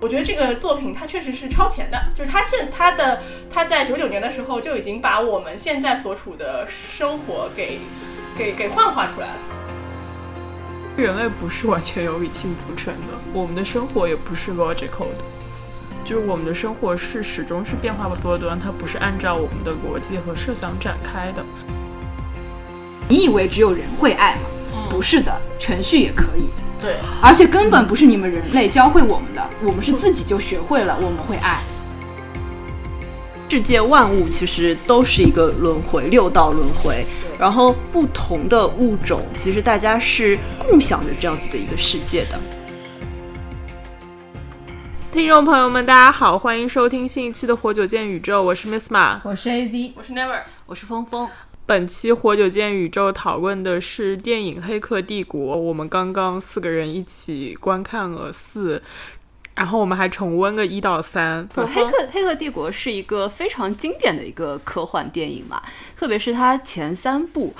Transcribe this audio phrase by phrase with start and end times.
[0.00, 7.80] 我觉得这个作品它确实是超前的，就是它现它的它在九九年的时候就已经把我们现在所处的生活给
[8.34, 9.34] 给给幻化出来了。
[10.96, 15.24] 人类不是完全由理性组成的，我们的生活也不是 logical 的，
[16.02, 21.44] 就是我们的生活是始终是变化多端，它不是按照我们的逻辑和设想展开的。
[23.06, 24.88] 你以为只有人会爱吗？
[24.88, 26.48] 不是的，程序也可以。
[26.80, 31.60] 对，而且根本不是你们人类教会我们的，我们是自己就学会了，我们会爱。
[33.50, 37.04] 世界万物其实都是一个轮回，六道轮回。
[37.38, 42.38] 然后不同的物种，其实大家是共享着这样子的一个世界的。
[45.10, 51.28] 听众朋友们，大家好，欢迎收听新一期的《活久见宇宙》，我是 Miss 马，我是 AZ，我是 Never，我是峰峰。
[51.70, 58.82] 本期《活久见宇宙》讨论的是电影《黑客帝国》，我们刚刚四个人一起观看了四，
[59.54, 61.48] 然后我们还重温了一到三。
[61.54, 65.62] 黑客黑客帝国是一个非常经典的一个科幻电影嘛，
[65.96, 67.54] 特别是它前三部，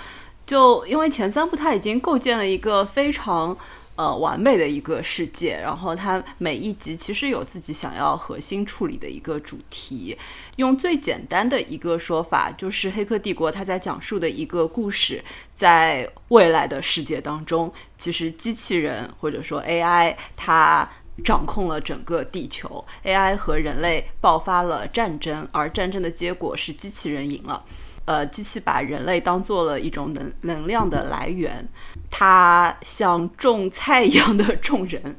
[0.45, 3.57] 就因为前三部它已经构建了一个非常。
[4.01, 10.17] 呃，完美的一个世界，然后它每一集其实有自己想要核心处理的一个主题。
[10.57, 15.23] 用最简单的一个说法，就是《黑客帝国》它在讲述的一个故事，
[15.55, 20.89] 在未来的世界当中，其实机器人或者说 AI 它
[21.23, 27.63] 掌控了整个地球，AI 和人类爆发了战争，而战争的结果是机器人赢了。
[28.07, 31.65] 呃，机器把人类当做了一种能能量的来源，
[32.11, 35.17] 它像种菜一样的种人，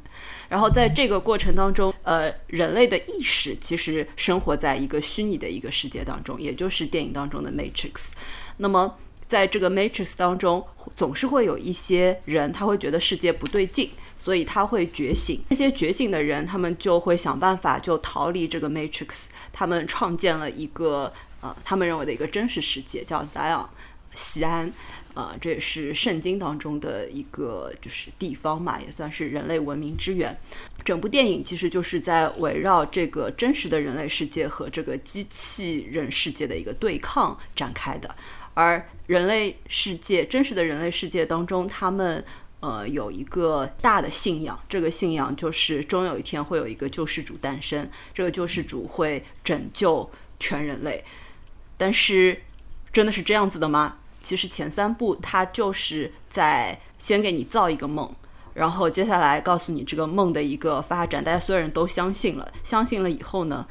[0.49, 8.11] 然后在这个过程当中，呃，人类的意识其实生活在一个虚拟的一个世界当中，也就是电影当中的 Matrix。
[8.57, 15.41] 那么在这个 Matrix 当中，总是会有一些人，他会觉得世界不对劲，所以他会觉醒。
[15.49, 21.11] 这些觉醒的人，他们就会想办法就逃离这个 Matrix，他们创建了一个。
[21.43, 23.65] 呃，他们认为的一个真实世界叫 Zion，
[24.13, 24.71] 西安，
[25.13, 30.37] 呃，这也是圣经当中的一个就是地方嘛，也算是人类文明之源。
[30.85, 38.15] 整部电影其实就是在围绕这个真实的人类世界和这个机器人世界的一个对抗展开的。
[38.53, 42.23] 而人类世界，真实的人类世界当中，他们
[42.59, 51.03] 呃有一个大的信仰，这个信仰就是终有一天会有一个救世主诞生，这个救世主会拯救全人类。
[51.77, 52.41] 但是，
[52.91, 53.97] 真的是这样子的吗？
[54.21, 58.13] 其实前三部它就是在先给你造一个梦，
[58.53, 62.51] 然后接下来告诉你这个梦的一个发展，大家所有人都相信了。
[62.63, 63.67] 相信了以后呢，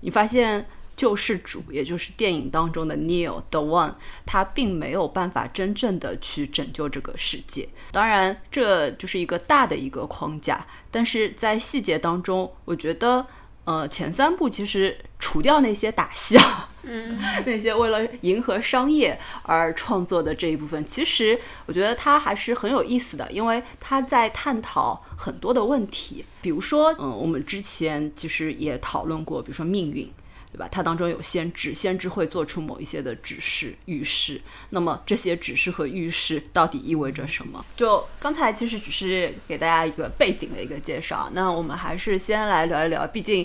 [0.00, 7.68] 你发现救世主，也就是电影当中的 Neil the One，他并没有办法真正的去拯救这个世界。
[7.90, 13.26] 当然，这就是一个大的一个框架，但是在细节当中，我觉得。
[13.66, 26.24] 呃，前三部其实除掉那些打戏啊，嗯， 那些为了迎合商业而创作的这一部分，其实我觉得它还是很有意思的，因为它在探讨很多的问题。
[26.40, 30.10] 比如说，嗯，我们之前其实也讨论过，比如说命运。
[30.52, 30.68] 对吧？
[30.70, 34.40] 它当中有先知，先知会做出某一些的指示、预示。
[34.70, 37.66] 那么这些指示和预示到底意味着什么？
[37.76, 41.28] 就刚才其实只是给大家一个背景的一个介绍。
[41.32, 43.44] 那我们还是先来聊一聊，毕竟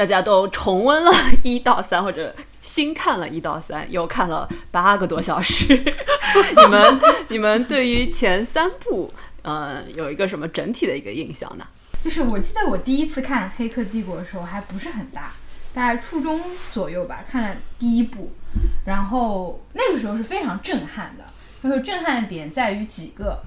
[0.00, 1.12] 大家都重温了
[1.44, 5.76] 一到三，或者新看了一到三，又看了八个多小时。
[6.56, 9.12] 你们你们对于前三部，
[9.42, 11.66] 呃，有一个什么整体的一个印象呢？
[12.02, 15.32] 就是我记得我第一次看《黑客帝国》的时候还不是很大。
[15.74, 16.40] 大概初中
[16.72, 18.32] 左右吧，看了第一部，
[18.86, 21.26] 然后那个时候是非常震撼的。
[21.62, 23.38] 就是震撼的点在于几个，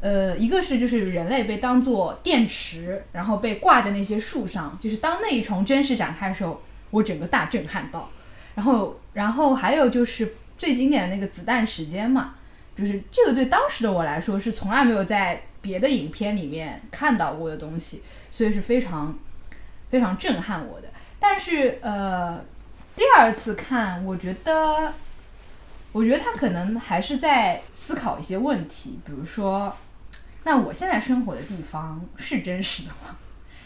[0.00, 8.08] 呃，一个是就是人类被当做电池，然后被挂在那些树上，就是当那一重真实展开的时候，我整个大震撼到。
[8.54, 12.34] 然后，然后还有就是最经典的那个子弹时间嘛，
[12.76, 19.16] 就是这个对当时的我来说是从来没有在别的影片里面看到过的东西，所以是非常
[19.90, 20.88] 非常震撼我的。
[21.20, 22.44] 但是，呃，
[22.94, 24.92] 第二次看，我觉得，
[25.92, 29.76] 我觉得他可能还是在思考一些问题，比如说，
[30.48, 33.14] 那我现在生活的地方是真实的吗？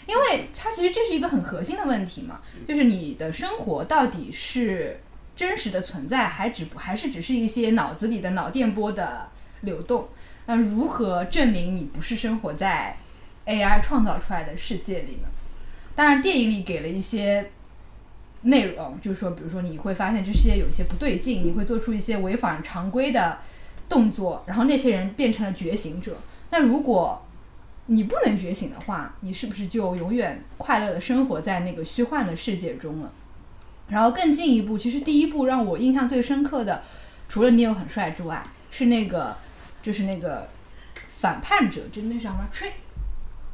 [0.05, 5.01] 因为它其实这是一个很核心的问题嘛，就是你的生活到底是
[5.37, 9.29] 真实的存在，还只不还是只是一些脑子里的脑电波的
[9.61, 10.09] 流动？
[10.47, 12.97] 那如何证明你不是生活在
[13.47, 15.29] AI 创造出来的世界里呢？
[15.95, 17.49] 当然，电影里给了一些
[18.41, 23.39] 内容，就是说，比如说，你会发现这世界有一些不对劲，你会做出一些违反常规的
[23.89, 26.17] 动作，然后那些人变成了觉醒者。
[26.53, 27.25] 那如果
[27.87, 33.11] 你不能觉醒的话，你是不是就永远快乐的生活在那个虚幻的世界中了？
[33.89, 36.83] 然后更进一步，其实第一部让我印象最深刻的，
[37.27, 39.35] 除了 Neo 很帅之外，是那个
[39.83, 40.47] 就是那个
[41.19, 42.69] 反叛者，就那叫什么 Tr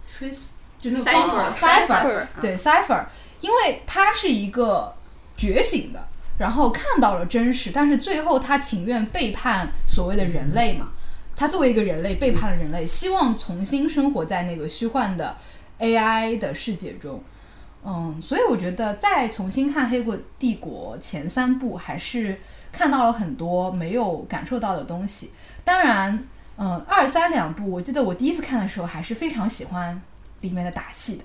[0.08, 0.38] Tris，
[0.76, 3.04] 就那个 Cypher Cipher，对 Cipher，
[3.40, 4.92] 因为他是一个
[5.36, 6.08] 觉醒的，
[6.38, 10.88] 然后看到了真实，但是最后他情愿背叛所谓的人类嘛。
[11.38, 15.36] 他作为一个人类背叛了人类，希望重新生活在那个虚幻的
[15.78, 17.22] AI 的世界中。
[17.84, 22.40] 嗯，所以我觉得再重新看《黑国帝国》前三部，还是
[22.72, 25.30] 看到了很多没有感受到的东西。
[25.62, 26.26] 当然，
[26.56, 30.02] 嗯，二三两部，我记得我第一次看的时候还是非常喜欢
[30.40, 31.24] 里面的打戏的，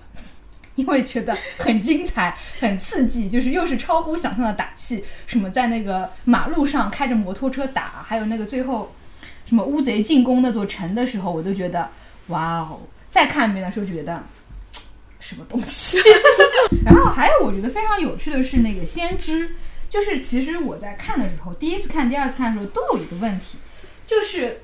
[0.75, 8.94] 因为觉得很精彩、很刺激，就是又是超乎想象的打戏，什么在那个马路上开着摩托车打，还有那个最后
[9.45, 11.90] 什么乌贼进攻那座城的时候，我都觉得
[12.28, 12.81] 哇哦！
[13.10, 14.24] 再看一遍的时候就，觉得
[15.19, 15.98] 什么东西。
[16.86, 19.51] 然后还有我觉得非常有趣的是那个先知，
[19.90, 23.57] 就是其实我在看的时候，第一次看、第二次看的时候都有一个问题，
[24.07, 24.62] 就是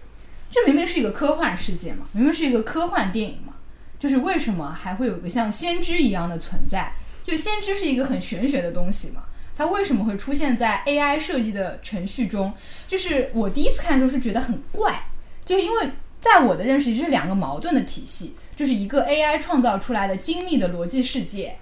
[0.50, 3.54] 这明明是一个科幻世界嘛，明明是一个科幻电影嘛，
[4.00, 6.94] 就是为什么还会有个像先知一样的存在？
[7.22, 9.26] 就先知是一个很玄学的东西嘛，
[9.60, 12.54] 它为什么会出现在 AI 设计的程序中？
[12.88, 15.04] 就是我第一次看的时候是觉得很怪，
[15.44, 15.92] 就是因为
[16.22, 21.58] 在我的认识里，这是两个矛盾的体系，就是一个 AI 创造出来的精密的逻辑世界。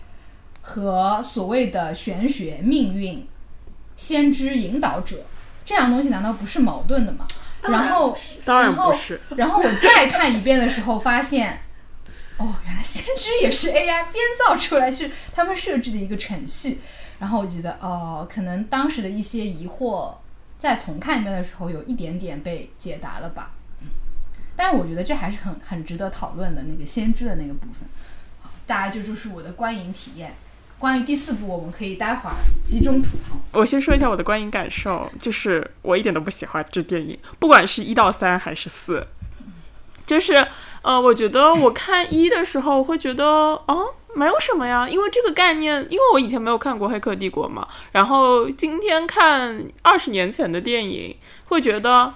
[0.62, 3.26] 和所谓的玄学、命运、
[3.96, 5.26] 先知、引导者
[5.66, 7.26] 这样东西，难道不是矛盾的吗？
[7.64, 8.16] 然后，
[8.46, 9.20] 当然然后不是。
[9.36, 11.62] 然后我再看一遍的时候，发现，
[12.38, 14.16] 哦，原来先知也是 AI 编
[14.46, 16.80] 造出来，是他们设置的一个程序。
[17.20, 20.14] 然后我觉得，哦，可能当时的一些疑惑，
[20.60, 23.52] 再重看一遍的时候，有一点点被解答了吧。
[23.82, 23.88] 嗯
[24.60, 27.88] 但我觉得这还是很很值得讨论的那个先知的那个部分。
[28.42, 30.34] 好，大家这就是我的观影体验。
[30.80, 32.36] 关于第四部，我们可以待会儿
[32.68, 33.36] 集中吐槽。
[33.52, 39.06] 我先说一下我的观影感受，就是我一点都不喜欢这电影，不管是一到三还是四，
[40.06, 40.48] 就是
[40.82, 51.16] 呃，我觉得我看一的时候会觉得哦，没有什么呀，因为这个概念，因为我以前没有看过《黑客帝国》嘛，然后今天看二十年前的电影，
[51.46, 52.14] 会觉得。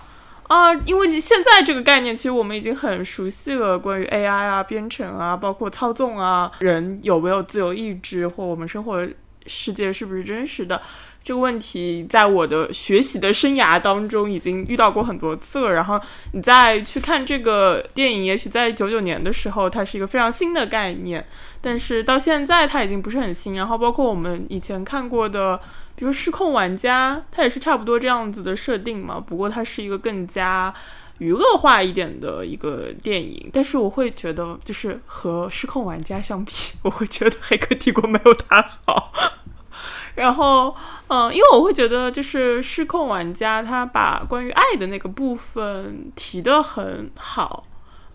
[0.47, 3.79] 啊，因为现在这个概念，其实我们已经很熟悉了。
[3.79, 9.07] 关于 AI 啊、编程啊，包括操纵啊，人有没有自由意志，或我们生活
[9.47, 10.81] 世界是不是真实的
[11.23, 15.73] 这个问题，在我的学习的生涯当中已经遇到过很多次了。
[15.73, 15.99] 然后
[16.33, 21.25] 你再去看这个电影，也许在九九年的时候，它是一个非常新的概念，
[21.61, 23.55] 但是到现在它已经不是很新。
[23.55, 25.59] 然后包括我们以前看过的。
[25.93, 30.73] 比如《失控玩家》，它也是差不多这样子的设定嘛，不过它是一个更加
[31.19, 33.51] 娱乐化一点的一个电影。
[33.53, 36.51] 但是我会觉得，就是和《失控玩家》相比，
[36.81, 39.13] 我会觉得《黑客帝国》没有它好。
[40.15, 40.75] 然后，
[41.13, 47.65] 嗯，因为我会觉得，就是《失控玩家》他把关于爱的那个部分提得很好。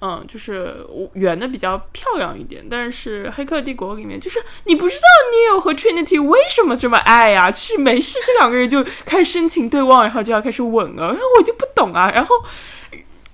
[0.01, 12.35] 嗯，就是圆的比较漂亮一点，但是《黑客帝国》里面就是你不知道 Neo 和 Trinity 为什么这么爱呀、是没事这两个人就开始深情对望，然后就要开始吻了，然后我就不懂啊，然后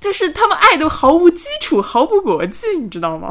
[0.01, 3.29] 就是他们爱都毫无基础、毫无逻辑，你知道吗？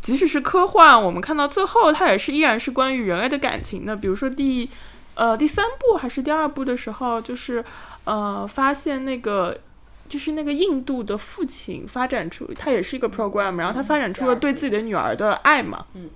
[0.00, 3.94] 即使是科幻，我们看到最后，它也是依然是关于人类的感情的。
[3.94, 4.68] 比如说第
[5.14, 7.64] 呃第三部还是第二部的时候，就是
[8.04, 9.58] 呃发现那个。
[10.08, 15.86] 就是那个印度的父亲发展出，他也是一个 program，然后他发展出了对自己的女儿的爱嘛。
[15.94, 16.10] 嗯。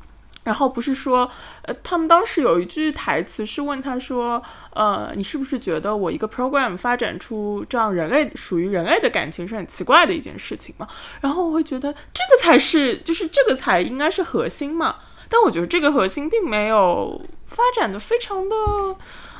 [0.45, 1.31] 然后不是说，
[1.63, 4.43] 呃，他们当时有一句台词是问他说，
[4.75, 10.87] 呃，你是不是觉得我一个 program 发展出这样人类属于人类的感情是很奇怪的一件事情嘛？
[11.23, 14.97] 然后我会觉得这个才是，就是这个才应该是核心嘛。
[15.29, 18.57] 但我觉得这个核心并没有发展的非常的。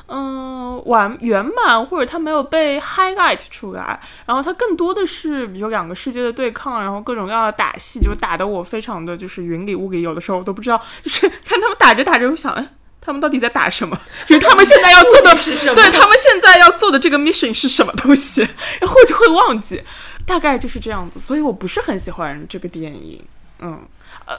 [0.09, 12.69] 嗯，完圆满，或者它没有被 highlight 出来，然后它更多的是，比如两个世界的对抗，然后各种各样的打戏，就打得我非常的就是云里雾里，有的时候我都不知道，就是 看他们打着打着，我想，哎，
[13.01, 13.99] 他们到底在打什么？
[14.25, 18.47] 就是他们现在要做的是什么对他们现在要做的这个 mission 是什么东西？
[18.79, 19.83] 然后我就会忘记，
[20.25, 23.21] 大概就是这样子，所以我不是很喜欢这个电影，
[23.59, 23.77] 嗯。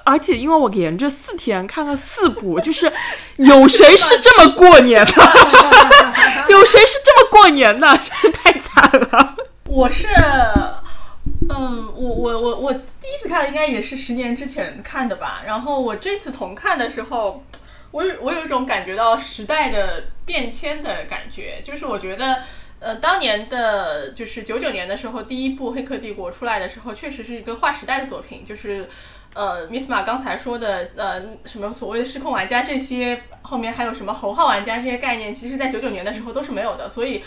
[0.04, 2.92] 而且因为我连着四天看了四部，就是
[3.36, 5.12] 有谁是这么过年的？
[6.50, 7.86] 有谁是这么过年的？
[7.96, 9.36] 真的太惨了。
[9.66, 10.08] 我是，
[11.48, 15.42] 嗯，我我我我第一次看应该也是十年之前看的吧。
[15.46, 17.42] 然后我这次重看的时候，
[17.90, 22.42] 我有我有一种感觉到时代的变迁的感觉，就是我觉得，
[22.78, 28.86] 呃，当年的就是九九年的时候，第一部《黑客帝国》出来的时候，确实是一个划时代的作品，就是。
[29.34, 37.22] 呃，Miss 马刚才说的，呃，什么所谓的失控玩家这些，后面还有什么头号玩家这些概念，其实在九九年的时候都是没有的，所以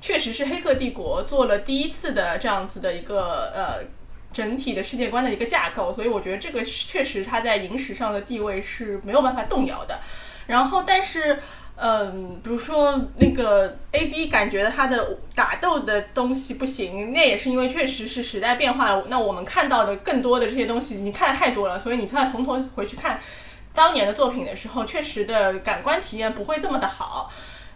[0.00, 3.86] 确实是《黑客帝国》做了第一次的这样子的一个呃
[4.32, 10.00] 整体的世界观的一个架构，所以我觉得这个确实它在影史上的地位是没有办法动摇的。
[10.46, 11.38] 然后，但是。
[11.76, 19.04] 嗯，比如说那个 A B 感觉他的打斗的东西不行，那也是因为确实是时代变化了。
[19.08, 23.20] 那我们看到的更多的这些东西，你看的太多了，所以你再从头回去看
[23.74, 27.32] 当年的作品的时候，确实的感官体验不会这么的好。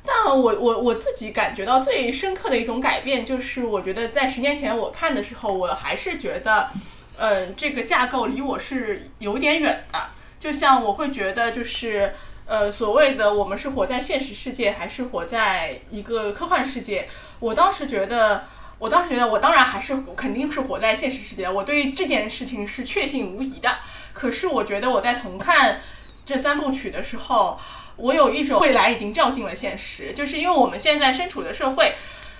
[0.07, 6.71] 但我我我自己感觉到最深刻的一种改变，就是我觉得在十年前我看的时候，我还是觉得，
[7.17, 9.99] 嗯，这个架构离我是有点远的。
[10.38, 12.14] 就像我会觉得就是。
[12.49, 17.07] 呃，所谓的我们是活在现实世界，还是活在一个科幻世界？
[17.40, 18.45] 我当时觉得，
[18.78, 21.47] 我当时觉得，我当然还是肯定是活在现实世界。
[21.47, 23.76] 我对这件事情是确信无疑的。
[24.14, 25.83] 可是，我觉得我在重看
[26.25, 27.61] 这三部曲的时候，
[27.97, 31.97] 我有一种未来已经照进了现实，就是因为我们现在身处的社会，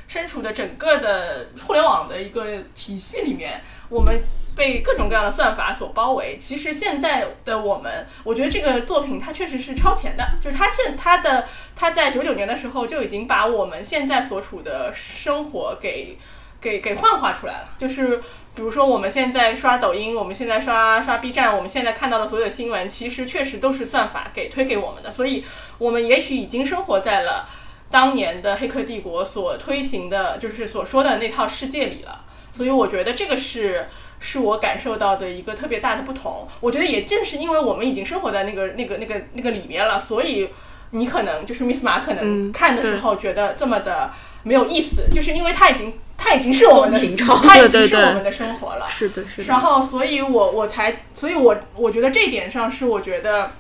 [0.07, 3.61] 身处的整个的互联网的一个体系里面，
[3.91, 4.19] 我们。
[4.59, 6.37] 被各种各样的算法所包围。
[6.37, 11.47] 其实现在的我们，我觉得这个作品它确实是超前的，就是它现它的
[11.77, 16.19] 它在九九年的时候就已经把我们现在所处的生活给
[16.61, 17.69] 给给幻化出来了。
[17.79, 18.19] 就是
[18.55, 25.11] 比如说我们现在刷抖音，我们现在刷刷 B 站，我们现在看到的所有的新闻，其实确实都是算法给推给我们的。
[25.11, 25.45] 所以，
[25.79, 27.49] 我们也许已经生活在了
[27.91, 32.25] 当年的《黑客帝国》所推行的，就是所说的那套世界里了。
[32.53, 33.87] 所以，我觉得这个是。
[34.21, 36.49] 是我感受到的一个特别大的不同。
[36.61, 40.49] 我觉得也正是因为我们已经生活在那个、那个、那个、那个里面了，所以
[40.91, 44.11] 你可能就是 Miss 马可能看的时候觉得这么的
[44.43, 46.99] 没有意思，就是因为它已经它已经是我们的，
[47.43, 48.87] 它已经是我们的生活了。
[48.89, 49.49] 是的，是的。
[49.49, 53.53] 然后，所以我我才，所以我我觉得这一点上是我觉得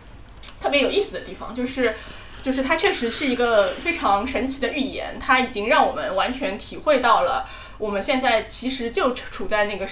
[0.60, 1.94] 特别有意思的地方，就是
[2.42, 7.48] 就是它确实是一个非常神奇的预言，它已经让我们完全体会到了。
[7.78, 9.86] 我们现在其实就处在那个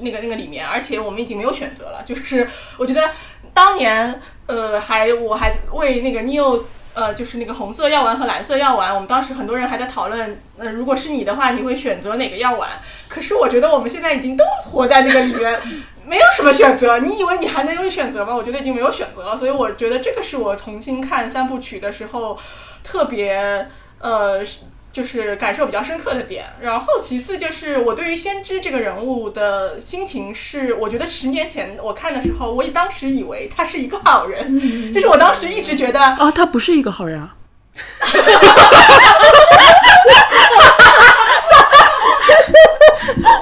[0.00, 2.02] 那个那个里面，而且我们已经没有选择了。
[2.06, 3.10] 就是我觉得
[3.54, 12.68] 当年，呃，还我还为那个 Neo，呃，就是那个红色药丸和蓝色药丸，我们当时很多人还在讨论，呃，如果是你的话，你会选择哪个药丸？
[13.08, 15.58] 可是我觉得我们现在已经都活在那个里面，
[16.04, 16.98] 没有什么选择。
[16.98, 18.36] 你以为你还能有选择吗？
[18.36, 19.38] 我觉得已经没有选择了。
[19.38, 22.38] 所以我觉得这个是我重新看三部曲的时候
[22.84, 23.66] 特别
[23.98, 24.44] 呃。
[24.92, 34.60] 就是感受比较深刻的点，然后其次就是我对于先知这个人物的心情是，我觉得十年前我看的时候，我当时以为他是一个好人，
[34.92, 37.36] 就是我当时一直觉得啊，他不是一个好人啊。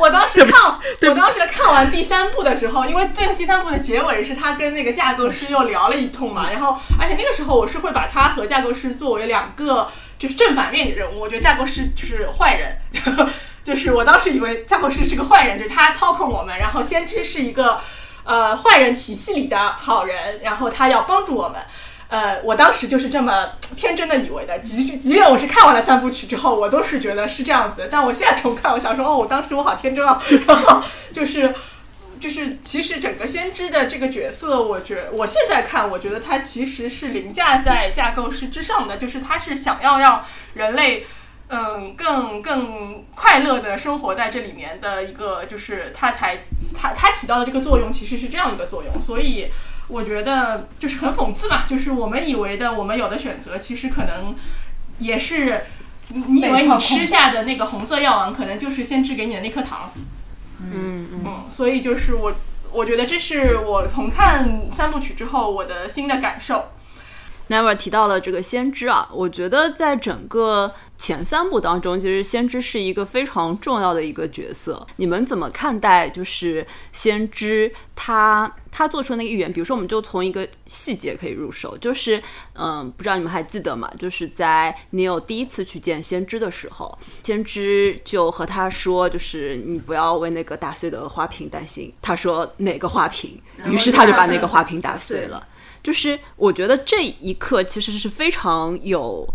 [0.01, 0.53] 我当时看，
[1.11, 9.89] 我当时看完第三部的时候，因为这第三部的结尾是他跟那个架构师又聊了一通嘛，然后而且那个时候我是会把他和架构师作为两个。
[10.19, 12.77] 就是正反面的人物，我觉得架构师就是坏人，
[13.63, 17.81] 就是我当时以为架构师是个坏人，就是他操控我们，然后先知是一个
[18.25, 21.61] 呃坏人体系里的好人，然后他要帮助我们，
[22.09, 30.83] 呃，我当时就是这么天真的以为的，即即便我是看完了三部曲之后，我都是觉得是这样子，但我现在重看，我想说，哦，我当时我好天真啊， 然后
[31.13, 31.55] 就是。
[32.21, 41.07] 就是其实整个先知的这个角色，我觉我现在看，我觉得他其实是凌驾在架构师之上的，就是他是想要让人类，
[41.49, 46.45] 嗯，更更快乐的生活在这里面的一个，就是他才
[46.75, 49.03] 他他起到的这个作用，其实是这样一个作用。
[49.03, 49.47] 所以
[49.89, 54.35] 我觉得就是很讽刺嘛，就是我们以为的我们有的选择，其实可能
[54.99, 55.65] 也是
[56.09, 59.91] 你以为你吃下的那个红色药丸，可能就是先知给你的那颗糖。
[60.61, 62.33] 嗯嗯，所以就是我，
[62.73, 66.71] 我觉得这是我从看三部曲之后我的新的感受。
[67.49, 74.85] Never 提到了这个先知啊，我觉得在整个前三部当中，其实先知是一个非常重要的一个角色。
[74.97, 76.11] 你们怎么看待？
[76.11, 82.21] 就是先知他他做出那个预言，比如说，我们就从一个细节可以入手，就是
[82.55, 83.89] 嗯，不知道你们还记得吗？
[83.97, 91.95] 就是在 Neil 第一次去见先知的时候，先知就和他说，就是你不要为那个打碎的花瓶担心。
[92.03, 93.41] 他说哪个花瓶？
[93.67, 95.47] 于是他就把那个花瓶打碎了。
[95.81, 99.27] 就是我觉得这一刻其实是非常有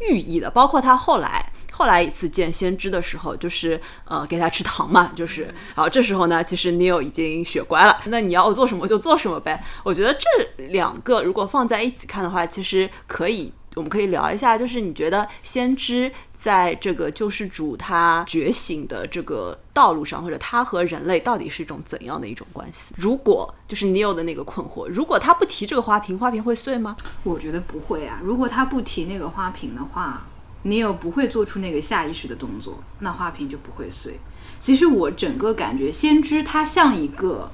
[0.00, 5.42] 寓意的，包括他后来后来一次见先知的时候，就是呃给他吃糖嘛，就是
[5.74, 9.62] 然后这时候呢，其实 Neil 已经学乖了， 那你要我做什么就做什么呗。
[9.84, 22.92] 我觉得这两个如果放在一起看的话，其实可以我们可以聊一下，就是你觉得先知在这个救世主他觉醒的这个道路上，或者他和人类到底是一种怎样的一种关系？
[22.98, 26.96] 如果就是 Neil 的那个困惑，如果他不提这个花瓶，花瓶会碎吗？
[27.22, 28.20] 我觉得不会啊。
[28.20, 30.26] 如果他不提那个花瓶的话，
[30.62, 34.18] 你有不会做出那个下意识的动作，那花瓶就不会碎。
[34.58, 37.52] 其实我整个感觉，先知他像一个，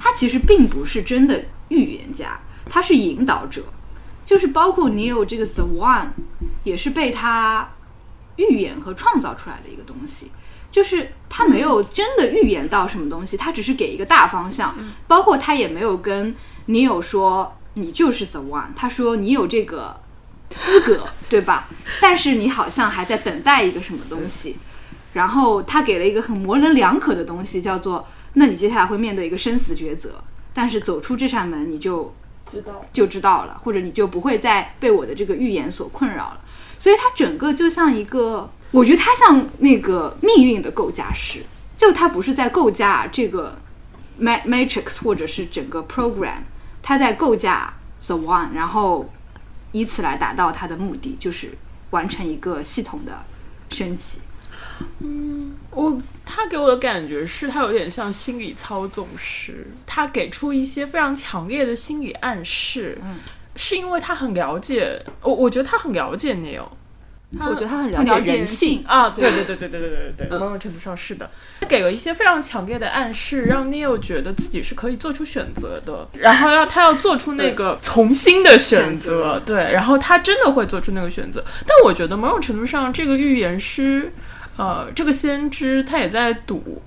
[0.00, 3.62] 他其实并不是真的预言家，他是引导者。
[4.32, 6.06] 就是包括你有这个 The One，
[6.64, 7.68] 也是被他
[8.36, 10.30] 预言和创造出来的一个东西。
[10.70, 14.74] 就是他没有真的预言到什么东西，他只是给一个大方向。
[15.06, 16.34] 包括他也没有跟
[16.64, 20.00] 你有说你就是 The One，他说你有这个
[20.48, 21.68] 资格， 对吧？
[22.00, 24.56] 但是你好像还在等待一个什么东西。
[25.12, 30.24] 然后他给了一个很模棱两可的东西，叫做那你接下来会面对一个生死抉择，
[30.54, 32.14] 但是走出这扇门你就。
[32.52, 36.40] 知道就知道了，或者你就不会再被我的这个预言所困扰了。
[36.78, 41.42] 所以它整个就像一个，我觉得它像那个命运的构架师，
[41.76, 43.56] 就它不是在构架这个
[44.20, 46.42] matrix 或者是整个 program，
[46.82, 47.72] 它在构架
[48.04, 49.08] the one，然后
[49.72, 51.56] 以此来达到它的目的，就是
[51.90, 53.24] 完成一个系统的
[53.70, 54.18] 升级。
[54.98, 55.96] 嗯，我
[56.34, 63.16] 他给我的感觉是他有点像心理操纵师，他给出一些非常强烈的心理暗示，嗯，
[63.54, 66.64] 是因为他很了解我，我觉得他很了解 Neil，
[67.38, 68.68] 我觉得他很了解解人性。
[68.70, 68.84] 性。
[68.86, 69.30] 啊，对。
[69.30, 69.44] 对。
[69.44, 84.12] 对对对对对对对，某种程度上是的，他给了一些非常强烈的暗示，让 Neil 觉得自己是可以做出选择的，然后要他要做出那个从心的选择，对，然后他真的会做出那个选择，但我觉得某种程度上这个预言师。
[84.56, 86.82] 呃，这个先知他也在赌，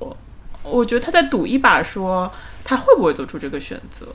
[0.63, 2.31] 我觉得他在赌一把，说
[2.63, 4.07] 他会不会做出这个选择。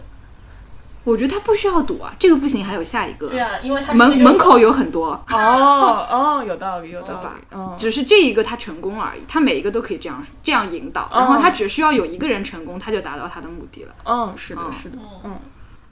[1.03, 3.27] 我觉得他不需要赌啊，这个不行，还有下一个。
[3.27, 5.13] 对啊，因为他门门口有很多。
[5.31, 7.45] 哦哦，有道理，有道理。
[7.53, 13.95] 嗯，只是这一个他成功而已，他每一个都可以这样这样引导，然后他只需要有一个人成功，他就达到他的目的了。
[14.05, 15.37] 嗯，是的，是的，嗯。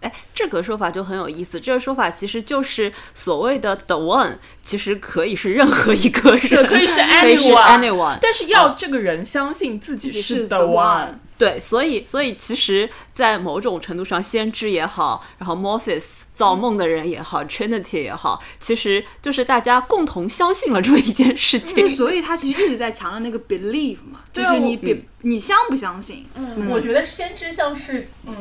[0.00, 1.58] 哎，这个说法就很有意思。
[1.58, 11.14] 这个说法其实就是所谓的 the one，其实可以是任何一个人，可以是 anyone，但是要这个人相信自己是 the one。
[11.36, 21.88] 对，所以，所以其实，在某种程度上，先知也好，然后 Morpheus 造梦的人也好，Trinity 也好，其实就是大家共同相信了这么一件事情。
[21.88, 26.26] 所以他其实一直在强调那个 believe 嘛，就是你别你相不相信？
[26.34, 28.34] 嗯，我觉得先知像是嗯。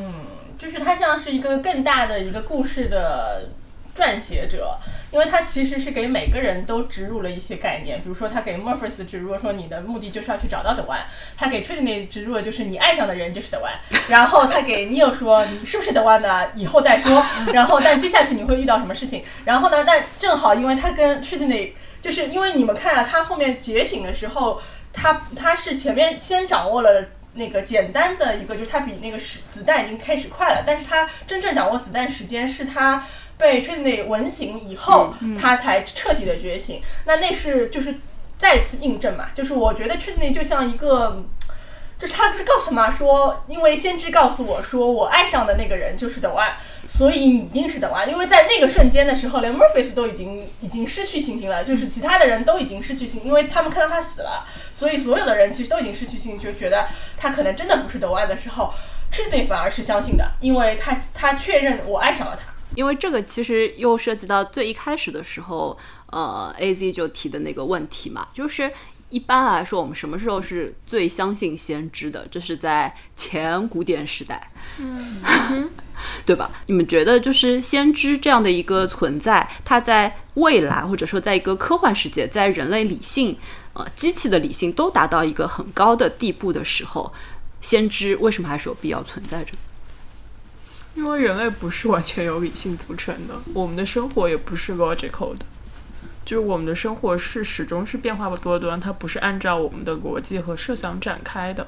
[0.58, 3.50] 就是他像是一个更大的一个故事的
[3.96, 4.78] 撰写者，
[5.12, 11.02] 因为他其实是给每个人都植入了一些概念，比如说他给 Murphys 植入说你的目的就是要去找到 The One，
[11.36, 16.52] 他给 Trinity 植入了就是你爱上的人就是 The One，然后他给 Neil 说你是不是 The One 呢？
[16.56, 19.24] 以后再说，然后但接下去你会遇到什么事情？
[19.46, 24.62] 然后呢，但正好因为他跟 Trinity，就是因为你们看了他后面觉醒的时候，
[24.94, 27.04] 他他是前面先掌握了。
[27.38, 33.02] 那个简单的一个，就是他比那个时子弹已经开始快了，但是他真正掌握子弹时间是他
[33.38, 36.82] 被 Trinity 吻醒以后，他才彻底的觉醒。
[37.06, 37.96] 那那是就是
[38.38, 41.24] 再次印证嘛，就是我觉得 Trinity 就像一个。
[42.00, 46.56] 就是他不是告诉他妈说，因为先知告诉我说，我爱上的那个人就是德万，
[46.88, 48.08] 所以你一定是德万。
[48.08, 58.72] 因为在那个瞬间的时候，连 Murphy 都已经已经失去信心了，就是其他的人都已经失去信心，因为他们看到他死了，所以所有的人其实都已经失去信心，就觉得他可能真的不是德万的时候
[59.10, 62.44] t r i n i y 反而是相信的，因为他他确认我爱上了他。
[62.76, 65.76] 因为这个其实又涉及到最一开始的时候，
[66.12, 68.72] 呃，AZ 就提的那个问题嘛，就是。
[69.10, 72.28] 一般来说，我们什么时候是最相信先知的？
[72.30, 75.70] 这是在前古典时代，嗯，
[76.26, 76.52] 对吧？
[76.66, 83.38] 你们觉得，就是先知这样的一个存在，它在未来，或者说在一个科幻世界，在人类理性、
[83.74, 87.14] 呃，机器的理性都达到一个很高的地步的时候，
[87.62, 89.54] 先知为什么还是有必要存在着？
[90.96, 95.46] 因为人类不是完全由理性组成的，我们的生活也不是 logical 的。
[96.28, 101.66] 就是我们的生活是始终是变化多端，它不是按照我们的逻辑和设想展开的。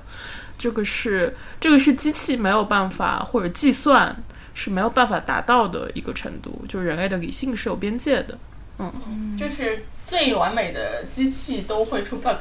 [0.58, 4.14] 这个是这个是机器没有办法或者计算
[4.54, 6.66] 是没有办法达到的一个程度。
[6.68, 8.38] 就是人类的理性是有边界的。
[8.80, 12.36] 嗯，就是最完美的机器都会出 bug。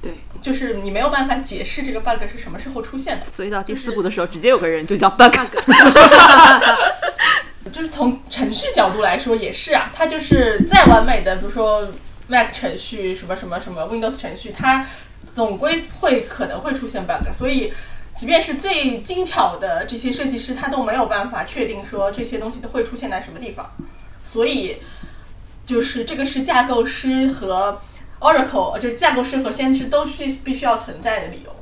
[0.00, 3.26] 对，就是你没有办法解释这个 bug 是什么时候出现的。
[3.32, 5.34] 所以到第四步的时候，直接有个人就叫 bug。
[7.72, 11.88] 就是从程序角度来说也是啊，它就是再完美的，比如说
[12.28, 14.86] Mac 程序什么什么什么 Windows 程序，它
[15.34, 17.72] 总归会可能会出现 bug，所以
[18.14, 23.68] 即便是最精巧的这些设计师，他都没有办法确定说这些东西都会出现在什么地方。
[24.22, 24.76] 所以
[25.66, 27.80] 就是这个是架构师和
[28.20, 31.56] Oracle，就是架构师和先知都是必须要存在的理由。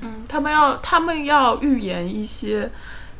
[0.00, 2.68] 嗯，他们要他们要预言一些，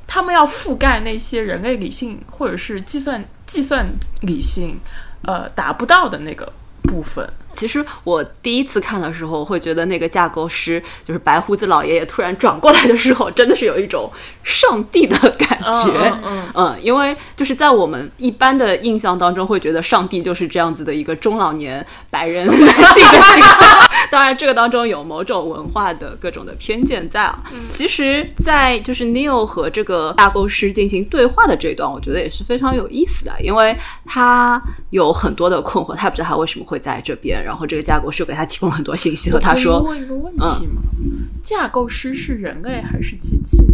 [0.06, 3.86] 他们要覆盖那些人类理性或者是计算计算
[4.22, 4.78] 理性
[5.26, 7.28] 呃达不到的那个部分。
[7.54, 14.10] 其实我第一次看的时候，会觉得那个架构师就是白胡子老爷爷突然转过来的时候，真的是有一种
[14.42, 16.12] 上帝的感觉。
[16.54, 22.56] 嗯因为就是在我们一般的印象当中，会觉得上帝就是这样子的一个中老年白人男
[22.94, 23.90] 性的形象。
[24.12, 27.42] 当然，这个当中有某种文化的各种的偏见在啊。
[27.70, 37.42] 其实，在就是 Neil 和这个架构师进行对话的这一段，我觉得也是非常有意思的，因为他有很多的困惑，他不知道他为什么会在这边。
[37.42, 40.82] 然后这个架构师给他提供了很多信息，和他说，问一个问题吗？
[41.42, 43.72] 架构师是人类还是机器呢？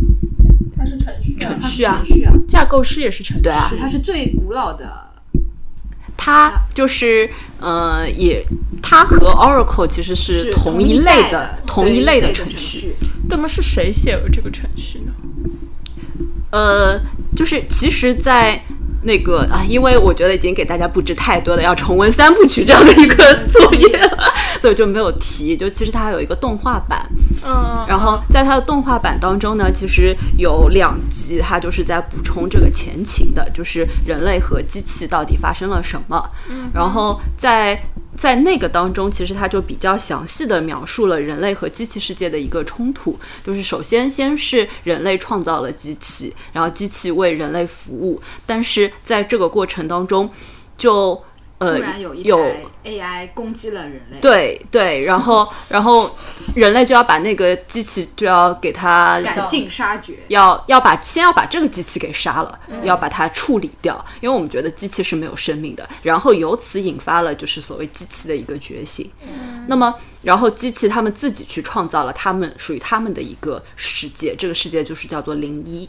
[0.76, 3.42] 它是程序啊，序啊程序啊，架构师也是程序。
[3.42, 5.07] 对啊是它是最古老的，
[6.28, 8.44] 他就是呃，也
[8.82, 12.94] 他和 Oracle 其实是是同一一类的同一类的程程序。。
[13.30, 15.12] 那么是谁写了这个程序呢？
[16.50, 17.00] 呃，
[17.34, 18.62] 就是其实，在
[19.04, 24.18] 那个啊，因为我觉得已经给大家布置太多的要重温三部曲这样的一个作业了，
[24.60, 25.56] 所以就没有提。
[25.56, 27.08] 就其实它还有一个动画版，
[27.44, 36.30] 嗯，然后在它的动画版当中呢，其实有两集，它就是在补充这个前情的，就是人类和机器到底发生了什么。
[36.50, 37.80] 嗯然后在
[38.16, 50.28] 在那个当中，其实它就比较详细的描述了人类和机器世界的一个冲突，就是首先先是人类创造了机器，然后机器为人类服务，但是在这个过程当中
[50.76, 51.22] 就。
[51.58, 52.22] 呃，突然有一
[52.84, 56.14] AI 攻击了人类，对对，然后 然后
[56.54, 60.18] 人类就要把那个机器就要给它赶尽杀绝。
[60.28, 69.10] 要要把先要把这个机器给杀了，要把它处理掉，因为我们觉得机器是没有生命的，然后由此引发了就是所谓机器的一个觉醒。
[69.66, 75.88] 那么，然后机器他们自己去创造了他们属于他们的一个世界，这个世界就是叫做零一。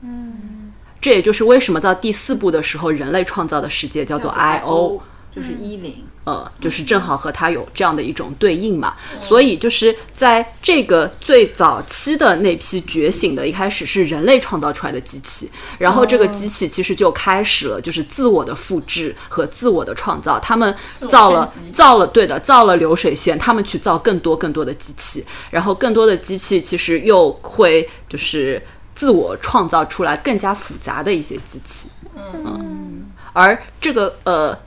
[0.00, 5.02] 嗯，这也就是为什么到第四部的时候，人类创造的世界叫做 I O。
[5.34, 28.62] 就是一零，呃，就是正好和它有这样的一种对应嘛，所以就是在这个最早期的那批觉醒的，一开始是人类创造出来的机器，然后这个机器其实就开始了就是自我的复制和自我的创造，他们造了造了对的造了流水线，他们去造更多更多的机器，然后更多的机器其实又会就是
[28.94, 34.58] 自我创造出来更加复杂的一些机器，嗯，而这个呃。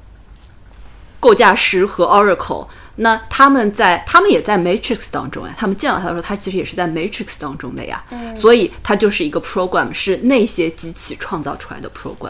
[1.17, 8.03] 构架师和 Oracle，那他们在他们也在 Matrix 当中呀，他们见到他的时候，他其实也是在 Matrix 当中的呀，
[8.35, 12.29] 所以它就是一个 program，是那些机器创造出来的 program。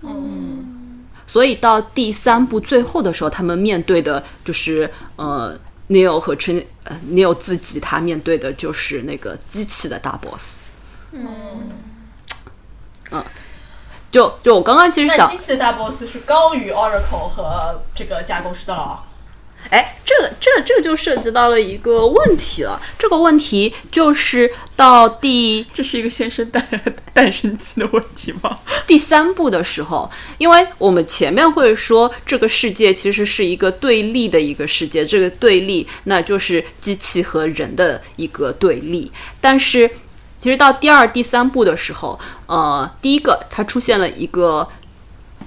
[0.00, 5.54] 嗯，所以到第三部最后的时候，他们面对的就是呃
[5.90, 10.63] Neo 和 Trin 呃 Neo 自己，他面对的就是那个机器的大 boss。
[13.10, 13.24] 嗯，
[14.10, 19.04] 就就我刚刚其实想那机器的大 boss 是高于 Oracle 和这个架构师的了。
[19.70, 22.78] 哎，这个这这就涉及到了一个问题了。
[22.98, 26.62] 这个问题就是到第 这是一个先生诞
[27.14, 28.58] 诞生期的问题吗？
[28.86, 39.10] 第三步的时候，因为我们前面会说这个世界其实是一个对立的一个世界，这个对立那就是机器和人的一个对立。
[39.40, 39.90] 但是
[40.44, 44.68] 其实到第二、第三部的时候，呃，第一个它出现了一个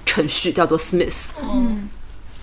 [0.04, 1.88] 程序叫做 Smith，嗯，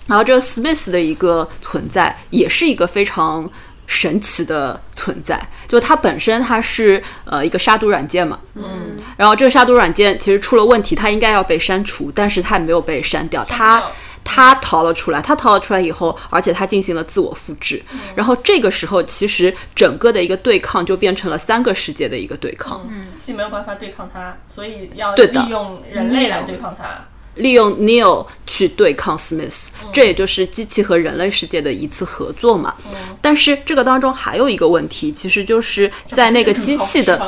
[0.06, 3.46] 然后这个 Smith 的一个存在，也是一个非常
[3.86, 5.38] 神奇的存在。
[5.68, 13.84] 就它本身它是呃一个杀毒软件嘛，嗯，然后这个杀毒软件其实出了问题，它应该要被删除，但是它没有被删掉，它
[14.26, 15.22] 掉它逃了出来。
[15.22, 17.82] 他逃了出来以后，而且他进行了自我复制。
[18.14, 22.86] 然后这个时候，其实整个的一个对抗就变成了三个世界的一个对抗。
[23.04, 27.06] 机器没有办法对抗它，所以要利用人类来对抗它。
[27.36, 32.74] 利用 Neil 去对抗 Smith，、这也就是机器和人类世界的一次合作嘛。
[33.20, 37.18] 但是这个当中还有一个问题，其实就是在那个机器的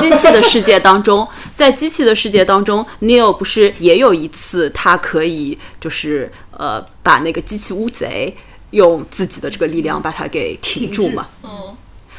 [0.00, 8.36] 机器的世界当中， 在机器的世界当中，Neo 不是也有一次他可以就是呃把那个机器乌贼
[8.70, 11.26] 用自己的这个力量把它给停住嘛？
[11.42, 11.74] 嗯，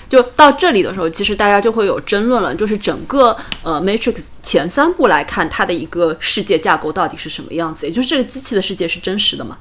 [0.10, 7.86] 就到这里的时候，其实大家就会有争论了，就是整个呃 Matrix 前三部来看，它的一个世界架构到底是什么样子？
[7.86, 9.58] 也就是这个机器的世界是真实的吗？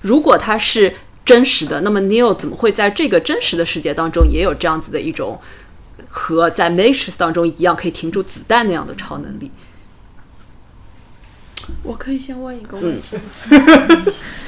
[0.00, 5.38] 如果它是真实的，那么 Neo 怎么会在这个真实的世界当中也有这样子的一种
[6.14, 9.50] 和在 Matrix 当中一样可以停住子弹那样的超能力？
[11.82, 13.22] 我可以先问一个问题吗？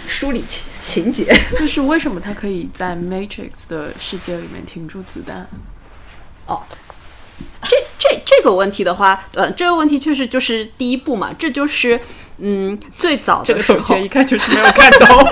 [0.06, 1.34] 梳理情情节。
[1.56, 5.48] 就是为什么他可以在 Matrix 的世界里面停住子弹？
[6.46, 6.62] 哦
[7.62, 11.98] 这这这个问题的话，呃，这个问题确实就是第一步嘛，这就是
[12.38, 15.08] 嗯最早这的时候，个同学一看就是没有看懂。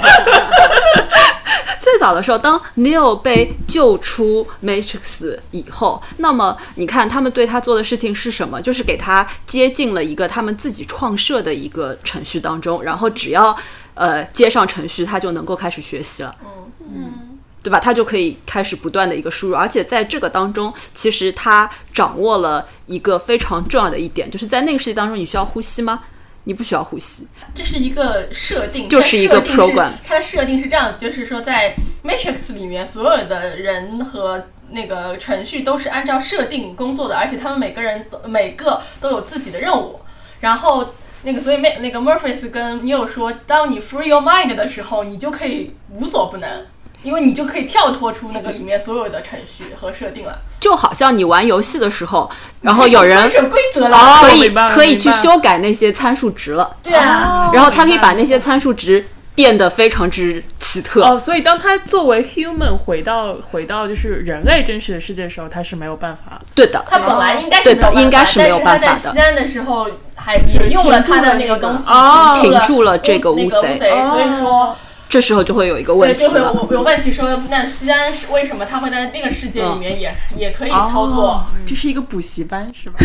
[1.80, 8.62] 最早的时候，当 Neo 被救出 Matrix 以后，那么你看他们对他做的事情是什么？
[8.62, 13.56] 就是给他接进了一个他们自己创设的一个程序当中，然后只要
[13.94, 16.34] 呃接上程序，他就能够开始学习了。
[16.80, 17.78] 嗯对吧？
[17.78, 26.00] 他就可以开始不断的一个输入，而且在这个当中，其实他掌握了一个非常重要的一点，就是在那个世界当中，你需要呼吸吗？
[26.44, 31.74] 你不需要呼吸，这是一个设定，就是一个它的设定是 program 它的设定是这样，就是说在
[32.05, 40.00] Matrix 里面，所有的人和那个程序都是按照设定工作的，而且他们每个人都每个都有自己的任务。
[40.40, 46.66] 然后那个，所以那那个 Murphy 跟 Neo 说，当你 free your mind 的时候，你就可以无所不能。
[47.02, 61.02] 因为你就可以跳脱出那个里面所有的程序和设定了，就好像你玩游戏的时候，然后有人规则哦了，可以可以去修改那些参数值了，对啊，然后他可以把那些参数值变得非常之奇特。
[61.02, 66.40] 哦，所以当他作为 human 回到回到就是人类真实的世界的时候，他是没有办法。
[66.54, 68.80] 对的，他本来应该是对的没有办法应该是没有办法的。
[68.86, 73.48] 但是他在西安的时候还也用了他的那个东西哦停停住了这个那乌贼。
[73.48, 74.76] 个乌贼，所以说
[75.12, 76.27] 这时候就会有一个问题对。
[76.27, 81.44] 就会有有问题说，那西安是为什么他会在那个世界里面也也可以操作哦？
[81.66, 82.96] 这是一个补习班是吧？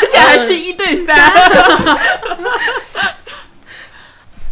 [0.00, 1.18] 而且还是一对三。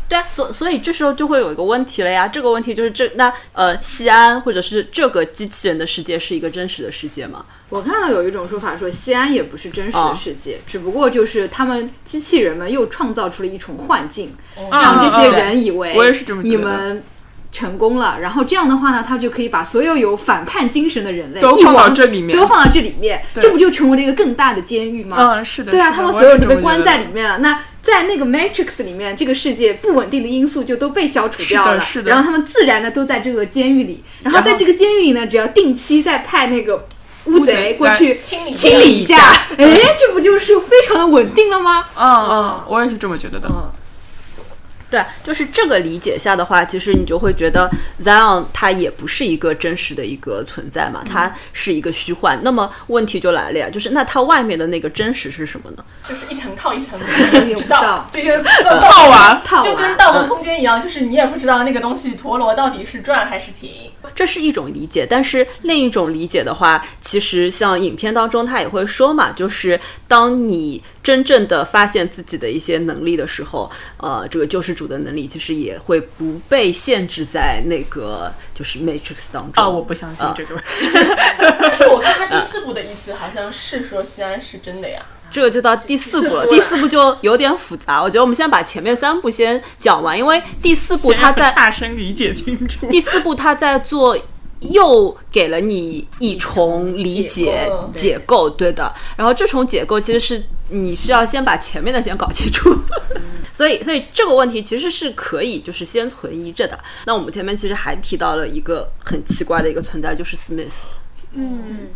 [0.08, 2.28] 对啊，所所以这时候就会有一个问题了呀。
[2.28, 7.44] 这个问题就是这那呃，西安或者是这个机器人的世界是一个真实的世界吗？
[7.68, 15.96] 我看到有一种说法说，西安也不是真实哦的世界，只不过就是他们机器人们又创造出了一重幻境，嗯让这些人以为
[16.44, 17.02] 你们
[17.56, 25.16] 成功了，然后这样的话呢，他就可以把所有有反叛精神的人类都放到这里面都放到这里面，这不就成为了一个更大的监狱吗？
[25.18, 27.38] 嗯，是的，对啊，他们所有人都被关在里面了。
[27.38, 34.04] 那在那个 Matrix 里面，这个世界不稳定的因素就都被消除掉了，是的是的然后他们自然的都在这个监狱里。
[34.22, 36.86] 然后在这个监狱里呢，只要定期再派那个
[37.24, 39.16] 乌乌贼贼过去清理清理一下，
[39.56, 41.86] 哎，这不就是非常的稳定了吗？
[41.96, 43.48] 嗯嗯，我也是这么觉得的。
[43.48, 43.70] 嗯，
[44.90, 47.68] 对，就是这个理解下的话，其实你就会觉得
[48.02, 52.38] Zion 它也不是一个真实的一个存在嘛，它是一个虚幻。
[52.42, 55.84] 那么问题就来了呀，就是那它外面的那个真实是什么呢？
[56.08, 56.98] 就是一层套一层
[57.48, 58.22] 也不知道知道，就
[58.70, 63.70] 跟套娃套就跟盗梦空间一样，就是你也不知道那个东西陀螺到底是转还是停。
[64.14, 79.64] 这是一种理解，但是另一种理解的话，其实像影片当中他也会说嘛，就是当你真正的发现自己的一些能力的时候，呃，这个救世主的能力其实也会不被限制在那个就是 Matrix 当中。
[79.64, 80.54] 啊，我不相信这个。
[81.58, 85.04] 但是我看他第四部的意思好像是说西安是真的呀。
[85.32, 88.00] 这个就到第四部了，第四部就有点复杂。
[88.00, 92.86] 我觉得我们先把前面三部先讲完，因为第四部他在大声理解清楚。
[92.86, 94.16] 第四步，他在做，
[94.60, 98.92] 又给了你一重理解解构对的。
[99.16, 102.74] 然后这重解构其实是你需要先把前面的先搞清楚，
[103.52, 106.78] 所以所以这个问题其实是可以就是先存疑着的。
[107.04, 110.86] 那我们前面其实还提到了一个很奇怪的一个存在，就是 Smith。
[111.32, 111.88] 嗯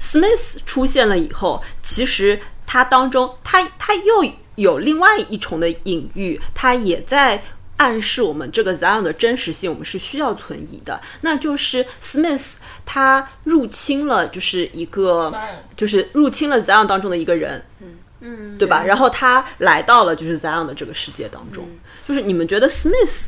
[0.00, 7.42] Smith 出现了以后，其实它当中，它它又有另外一重的隐喻，它也在
[7.78, 11.00] 暗示我们这个 Zion 的真实性，我们是需要存疑的。
[11.22, 15.32] 那就是 Smith 他入侵了，就是一个
[15.76, 18.82] 就是入侵了 Zion 当中的一个人，嗯嗯，对吧？
[18.84, 21.68] 然后他来到了就是 Zion 的这个世界当中，
[22.06, 23.26] 就是你们觉得 Smith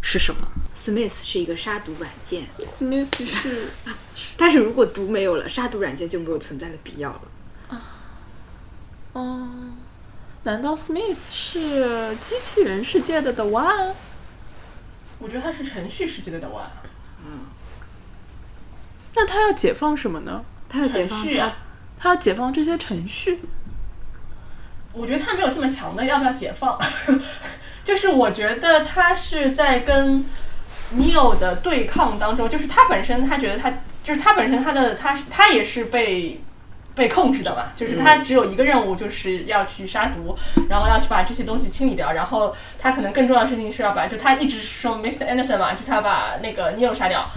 [0.00, 0.40] 是什么
[0.76, 3.68] ？Smith 是一个杀毒软件，Smith 是
[4.36, 7.22] 但是如果毒没有了，杀毒软件就没有存在的必要了。
[7.68, 7.82] 啊
[9.12, 9.48] 哦，
[10.46, 13.94] 难道 Smith 是机器人世界的 The One？
[15.18, 16.68] 我觉得他是程序世界的 The One，
[17.26, 17.46] 嗯
[19.16, 20.44] 那他要解放什么呢？
[20.68, 21.58] 他要解放程序啊。
[21.98, 23.40] 他要解放这些程序。
[24.92, 26.78] 我觉得他没有这么强的要不要解放，
[27.82, 30.24] 就是我觉得他是在跟
[30.94, 33.68] Neo 的对抗当中，就是他本身他觉得他
[34.04, 36.40] 就是他本身他的他是他也是被
[36.96, 40.36] 被控制的嘛，就是他只有一个任务，就是要去杀毒，
[40.68, 45.28] 然后要去把这些东西清理掉，然后他可能更重要的事情是要把就他一直说 Mr.
[45.28, 47.28] Anderson 嘛，就他把那个 Neo 杀掉。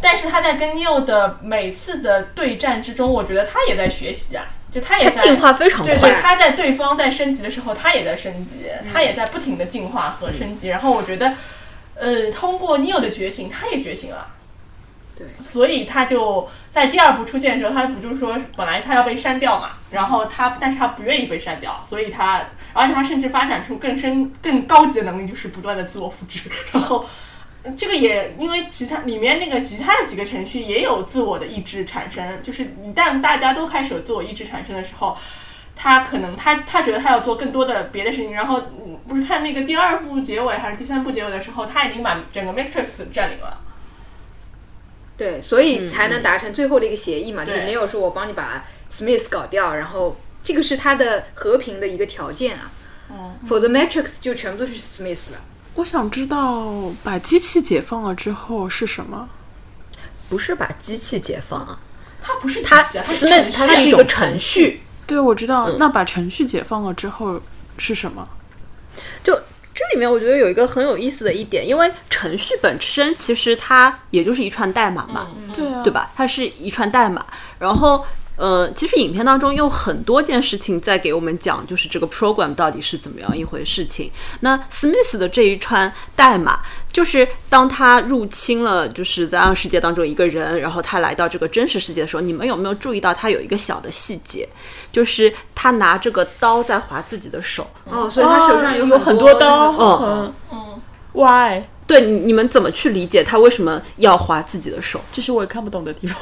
[0.00, 6.20] 但是他在跟 Neo 的每次的对战之中，我觉得他也在学习啊，就他也进化非常对对，快。
[6.20, 10.68] 他在对方在升级的时候，他也在升级，他也在不停的进化和升级。
[10.68, 11.32] 然后我觉得，
[11.94, 14.26] 呃，通过 Neo 的觉醒，他也觉醒了。
[15.16, 27.04] 对所以他就在第二部出现的时候，他不就是说本来他要被删掉嘛，然后他但是他不愿意被删掉，所以他而且他甚至发展出更深更高级的能力，就是不断的自我复制，然后。
[27.78, 35.16] 这个也因为其他里面那个其他的几个程序也有自我的意志产生，就是一旦大家都开始有自我意志产生的时候，
[35.74, 43.58] 他可能他他觉得他要做更多的别的事情，然后嗯不是看那个第二部结尾还是第三部结尾的时候，他已经把整个 Matrix 占领了。
[45.16, 52.70] 对，所以才能达成最后的一个协议嘛，就是没有说我帮你把 Smith 搞掉，然后这个是他的和平的一个条件啊。
[53.10, 55.40] 嗯，否则 Matrix 就全部都是 Smith 了。
[55.74, 56.72] 我想知道
[57.02, 59.28] 把机器解放了之后是什么？
[60.28, 61.78] 不是把机器解放啊，
[62.22, 64.80] 它不是它 Smith 它是一个程序。
[65.06, 65.68] 对，我知道。
[65.78, 67.40] 那把程序解放了之后
[67.76, 68.26] 是什么？
[69.22, 69.38] 就
[69.74, 75.28] 这里面，我觉得有一个很有意思的一点，因为程序本身其实它也就是一串代码嘛，
[75.82, 75.92] 对？
[75.92, 76.10] 吧？
[76.14, 77.26] 它是一串代码，
[77.58, 78.04] 然后。
[78.36, 84.10] 呃，其实影片当中有很多件事情在给我们讲，就是这个 program 到底是怎么样一回事情。
[84.40, 86.60] 那 Smith 的这一串代码，
[86.92, 94.48] 就是当他入侵了就是在暗世界当中一个人，然后他来到这个真实世界的时候，你们有没有注意到他有一个小的细节，
[94.90, 97.70] 就是他拿这个刀在划自己的手。
[97.84, 99.72] 哦，所以他手上有有很多刀。
[99.72, 100.80] 那个嗯嗯
[101.12, 101.62] ，，Why？
[101.86, 105.00] 对，你你们怎么去理解他为什么要划自己的手？
[105.12, 106.18] 这是我也看不懂的地方。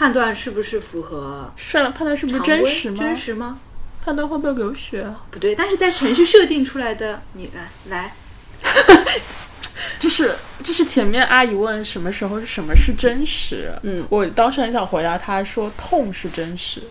[0.00, 2.96] 判断是不是符合算了，判断是不是真实吗？
[2.98, 3.58] 真实吗？
[4.02, 5.06] 判断会不会流血？
[5.30, 8.14] 不对，但是在程序设定出来的，你来来，
[10.00, 16.84] 就是就是前面阿姨问什么时候什么是真实，嗯我当时很想回答她说痛是真实，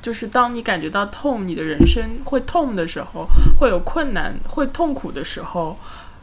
[0.00, 5.76] 就是当你感觉到痛，你的人生会痛的时候，会有困难，会痛苦的时候。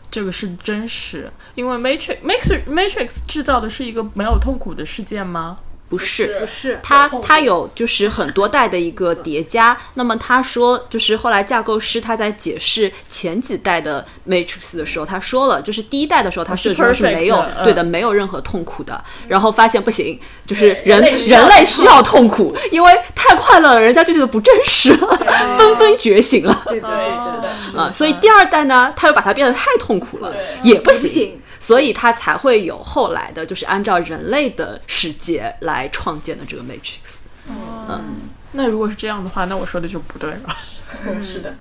[0.09, 5.57] 这个是真实，因为 Matrix Matrix Matrix 制造的是一个没有痛苦的世界吗？
[5.91, 6.79] 不是，不是。
[6.81, 9.77] 它它有就是很多代的一个叠加。
[9.95, 19.03] 那么他说，就是后来架构师他在解释前几代的 Matrix 的时候，他说了，就是第一代的时候他设置的是没有对的，没有任何痛苦的。
[19.27, 25.17] 然后发现不行，就是人人类需要痛苦，因为太快乐了，人家就觉得不真实了，
[25.57, 26.61] 纷纷觉醒了。
[26.69, 37.21] 对对对，是的，啊，所以第二代呢，他又把它变得太痛苦了，也不行所以它才会有后来的，就是按照人类的世界来创建的这个 Matrix。
[37.47, 41.21] 嗯那如果是这样的话，那我说的就不对了。
[41.21, 41.55] 是的，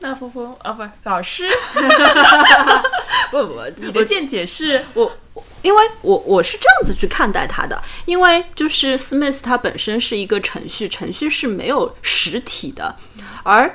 [0.00, 1.48] 那峰峰啊，不，老师，
[3.30, 4.84] 不不不，你的见解是？
[4.94, 12.96] 我我因为我我是这样子去看待它的，因为就是 Smith 它本身是一个程序，程序是没有实体的，
[13.44, 13.72] 而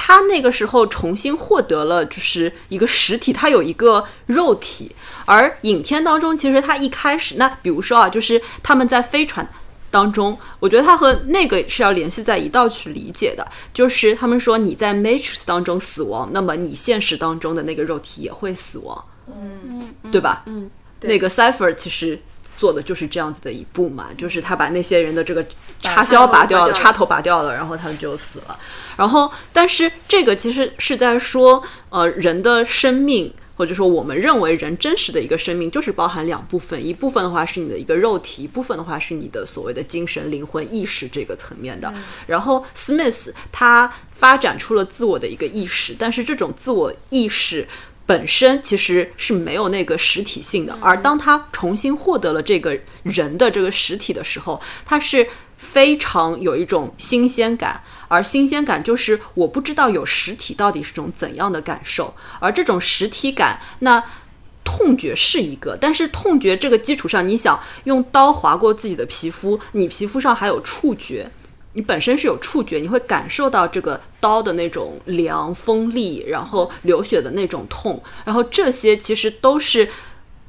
[0.00, 4.94] 他那个时候重新获得了就是一个实体，他有一个肉体，
[5.26, 9.44] 而影片当中其实他一开始，那比如说啊，就是他们在飞船。
[9.90, 20.42] 当中，我觉得它和那个是要联系在一道去理解的，就是他们说你在 Matrix 当中死亡，那么你现实当中的那个肉体也会死亡，嗯，对吧？
[20.44, 22.20] 嗯，那个 Cipher 其实
[22.58, 25.46] 做的就是这样子的一步嘛，就是他把那些人的这个
[25.80, 28.58] 插销拔掉了，插头拔掉了然后他们就死了。
[28.96, 33.32] 然后，但是这个其实是在说，呃，人的生命。
[33.58, 41.92] 或者说，我们认为人真实的一个生命就是包含两部分，一部分的话是你的一个肉体，一部分的话是你的所谓的精神、灵魂、意识这个层面的。
[42.28, 47.66] 然后，Smith 他发展出了自我的一个意识，但是这种自我意识
[48.08, 64.02] 本身其实是没有那个实体性的，而当他重新获得了这个人的这个实体的时候，他是非常有一种新鲜感，而新鲜感就是我不知道有实体到底是种怎样的感受，而这种实体感，那。
[64.64, 71.30] 痛觉是一个，但是痛觉这个基础上，你想用刀划过自己的皮肤，你皮肤上还有触觉，
[71.74, 79.88] 你本身是有触觉，你会感受到这个刀的那种凉、锋利，然后流血的那种痛，然后这些其实都是。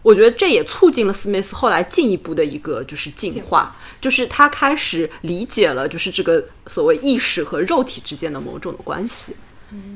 [0.02, 9.36] 我觉得这也促进了 Smith 后来进一步的一个就是进化，就是他开始理解了就是这个所谓意识和肉体之间的某种的关系。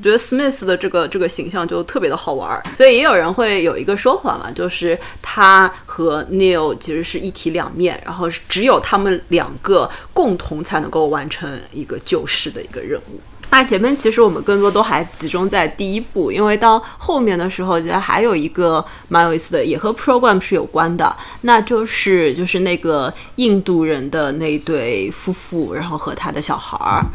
[0.01, 13.19] 觉得 Smith 的这个这个形象就特别的好玩儿，所以也有人会有一个说法嘛，就是他和 Neil 其实是一体两面，然后只有他们两个共同才能够完成一个救世的一个任务。
[13.49, 27.05] 那前面其实我们更多都还集中在第一部，因为到后面的时候，觉得还有一个蛮有意思的，也和 program 是有关的，那就是就是那个印度人的那对夫妇，然后和他的小孩儿，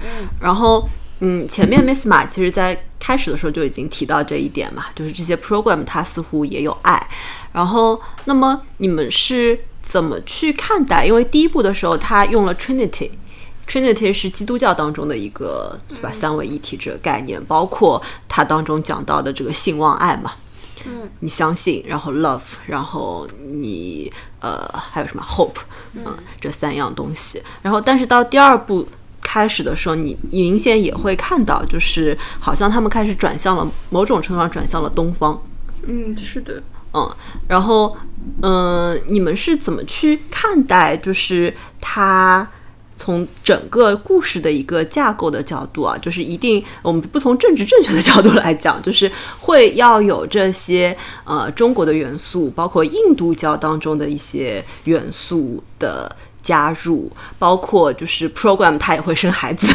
[0.41, 0.89] 然后
[1.21, 7.09] 嗯，前面 Miss 马其实在开始的时候就已经提到这一点嘛，就是这些 program 它似乎也有爱，
[7.53, 11.05] 然后那么你们是怎么去看待？
[11.05, 13.11] 因为第一部的时候他用了 Trinity。
[13.67, 16.11] Trinity 是基督教当中的一个对吧？
[16.11, 20.33] 三位一体这个概念，包括它当中讲到的这个信望爱嘛。
[20.87, 24.11] 嗯，你相信，然后 love，然后你
[24.41, 25.59] 呃还有什么 hope，
[25.93, 27.43] 嗯，这三样东西。
[27.61, 28.89] 然后，但是到第二部
[29.31, 35.39] 开始的时候，你你明显也会看到，就是好像他们开始转向了某种程度上转向了东方。
[35.87, 36.63] 嗯，是的。
[36.95, 37.15] 嗯，
[37.47, 37.95] 然后
[38.41, 40.97] 嗯，你们是怎么去看待？
[40.97, 42.49] 就是他。
[43.01, 49.09] 从整个故事的一个架构的角度啊，就是一定我们不从政治正确的角度来讲，就是
[49.39, 56.11] 会要有这些呃中国的元素，包括印度教当中的一些元素的
[56.43, 59.67] 加入，包括就是 program 它也会生孩子，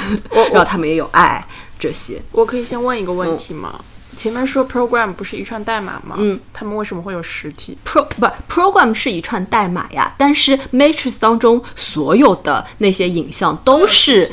[0.51, 1.45] 然后他们也有爱
[1.79, 2.21] 这些。
[2.31, 3.79] 我可以先问一个问题吗？
[4.15, 6.15] 前面说 program 不是一串代码吗？
[6.19, 14.31] 嗯，他们为什么会有实体？pro 不 program 是一串代码呀，但是 matrix 当中所有的那些影像都是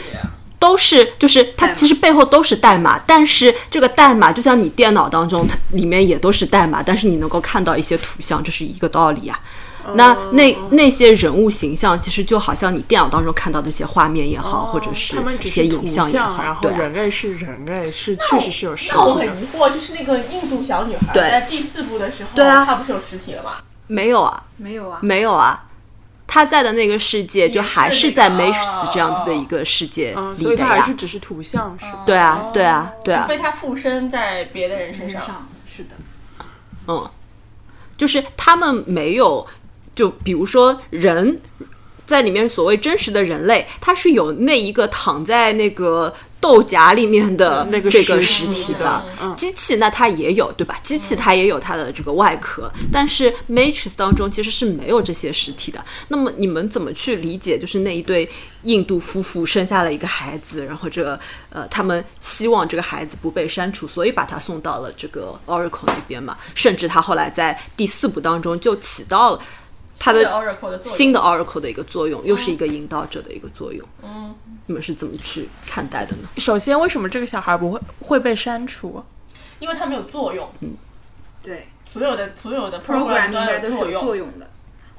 [0.58, 9.40] 都是就是它其实背后都是代码，但是这个代码就像你电脑当中它里面也都是代码，但是你能够看到一些图像，这是一个道理呀。
[9.94, 18.94] 那那那些人物形象，其实就好像你电脑当中看到的一些画面也好，或者是一些影像也好，然后人类是人类，是确实是有实体。
[18.94, 23.52] 那我很疑惑，就是那个印度小女孩在第四部的时候，对啊，她不是有实体了吗？
[23.86, 25.64] 没有啊，没有啊，没有啊，
[26.26, 31.86] 她在的那个世界就还是在 Matrix 这样子的一个世界里的呀，还是只是图像是？
[32.06, 35.90] 对啊，对啊，对啊，除非她附身在别的人身上，是的，
[36.86, 37.10] 嗯，
[37.96, 39.46] 就是他们没有。
[39.94, 41.40] 就比如说人，
[42.06, 49.04] 在里面所谓真实的人类，他是有那一个躺在那个豆荚里面的那个这个实体的
[49.36, 50.80] 机器，那它也有对吧？
[50.82, 55.84] 机器它也有它的这个外壳，但是 Matrix 当中其实是没有这些实体的。
[56.08, 57.58] 那么你们怎么去理解？
[57.58, 58.28] 就是那一对
[58.62, 61.20] 印度夫妇生下了一个孩子，然后这个
[61.50, 66.36] 呃，他们希望这个孩子不被删除，所以把他送到了这个 Oracle 那边嘛。
[66.54, 69.40] 甚至他后来在第四部当中就起到了。
[70.00, 70.24] 它的
[70.80, 73.86] 新的 Oracle 的一个作用，又是一个引导者的一个作用。
[74.02, 74.34] 嗯，
[74.64, 76.28] 你们是怎么去看待的呢？
[76.38, 79.04] 首先，为什么这个小孩不会会被删除？
[79.58, 80.50] 因为它没有作用。
[80.60, 80.70] 嗯，
[81.42, 84.49] 对，所有的所有的 program 应该都是有作用的。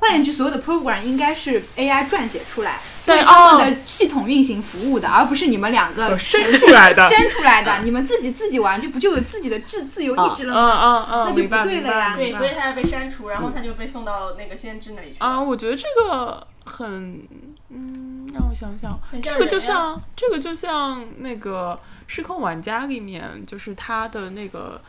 [0.02, 7.08] 换言之，所有的 program 应该是 AI 撰写出来，对他们的系统运行服务的，而不是你们两个 生出来的。
[7.08, 10.60] 生出来的， 你们自己自己玩，就不就有自己的自自由意志了吗？
[10.60, 12.16] 嗯嗯嗯，那就不对了呀。
[12.16, 15.18] 对，所以他要被删除，然后他就被送到那个先知那里去。
[15.20, 17.22] 啊，我觉得这个很，
[17.70, 24.82] 嗯，让我想想，这个就像这个就像那个失控玩家里面，就是他的那个。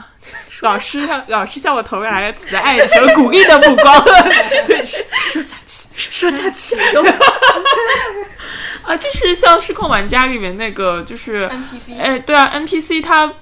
[0.62, 4.02] 老师，老师向我投来了慈爱和鼓励的目光。
[5.32, 6.76] 说下去，说下去。
[8.84, 11.98] 啊，这是像《失控玩家》里面那个，就是 NPC。
[11.98, 13.32] 哎，对啊，NPC 它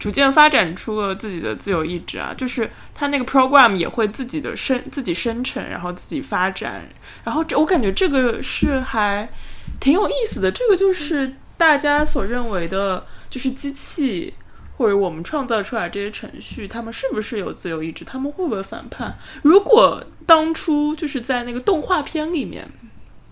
[0.00, 6.88] 逐渐发展出了自己的自由意志啊，就是它那个 program 也会自己的生自己生成，然后自己发展。
[7.22, 9.28] 然后这我感觉这个是还
[9.78, 10.50] 挺有意思的。
[10.50, 14.34] 这个就是大家所认为的，就是机器。
[14.76, 18.04] 或者我们创造出来这些程序，他们是不是有自由意志？
[18.04, 19.16] 他们会不会反叛？
[19.42, 22.68] 如果当初就是在那个动画片里面，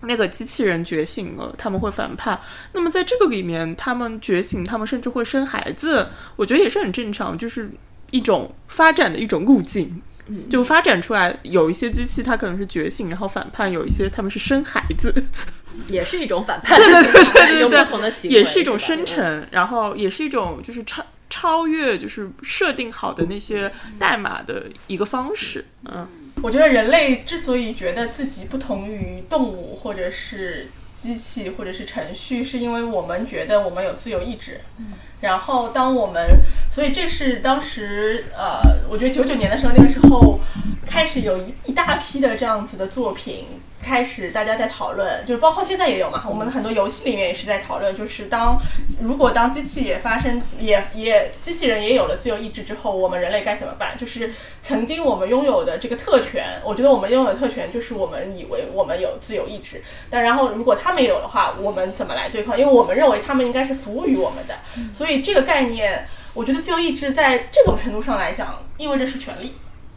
[0.01, 2.39] 那个机器人觉醒了，他们会反叛。
[2.73, 7.71] 那么在这个里面，他们觉醒，他们甚至会生孩子，我觉得也是很正常，就是
[8.11, 10.01] 一种发展的一种路径。
[10.49, 15.13] 就发展出来，有一些机器它可能是觉醒，然后反叛；有一些他们是生孩子，
[15.89, 16.79] 也是一种反叛。
[16.79, 21.05] 对对对对对对，不同的行为，也是一种生成，然后也是一种就是超。
[21.29, 25.65] 超越就是设定好的那些代码的一个方式。
[25.85, 26.07] 嗯，
[26.41, 34.61] 我觉得人类之所以觉得自己不同于动物，或者是机器，或者是程序，是因为我们觉得我们有自由意志。
[34.77, 40.39] 嗯，然后当我们，所以这是当时呃，我觉得九九年的时候，那个时候
[40.85, 43.47] 开始有一一大批的这样子的作品。
[43.83, 48.57] 开始大家在讨论，就是包括现在也有嘛，我们很多游戏里面也是在讨论，就是当
[49.01, 53.97] 如果当机器也发生，也也机器人也有了自由意志之后，我们人类该怎么办？
[53.97, 62.57] 就是曾经我们拥有的这个特权，我觉得我们拥有的特权就是我们以为我们有自由意志，但然后如果他没有的话，我们怎么来对抗？
[62.57, 64.55] 因为我们认为他们应该是服务于我们的，
[64.93, 69.53] 所以这个概念，我觉得自由意志在这种程度上来讲，意味着是权利。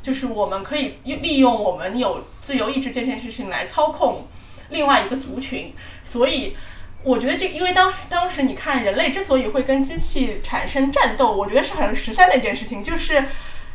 [0.07, 4.28] 就是我们可以利用我们有自由意志这件事情来操控
[4.68, 6.57] 另外一个族群，所以
[7.02, 13.24] 我觉得这，因为当时当时你看人类之所以会跟机器产生战斗，我觉得是很实在的一件事情，就是。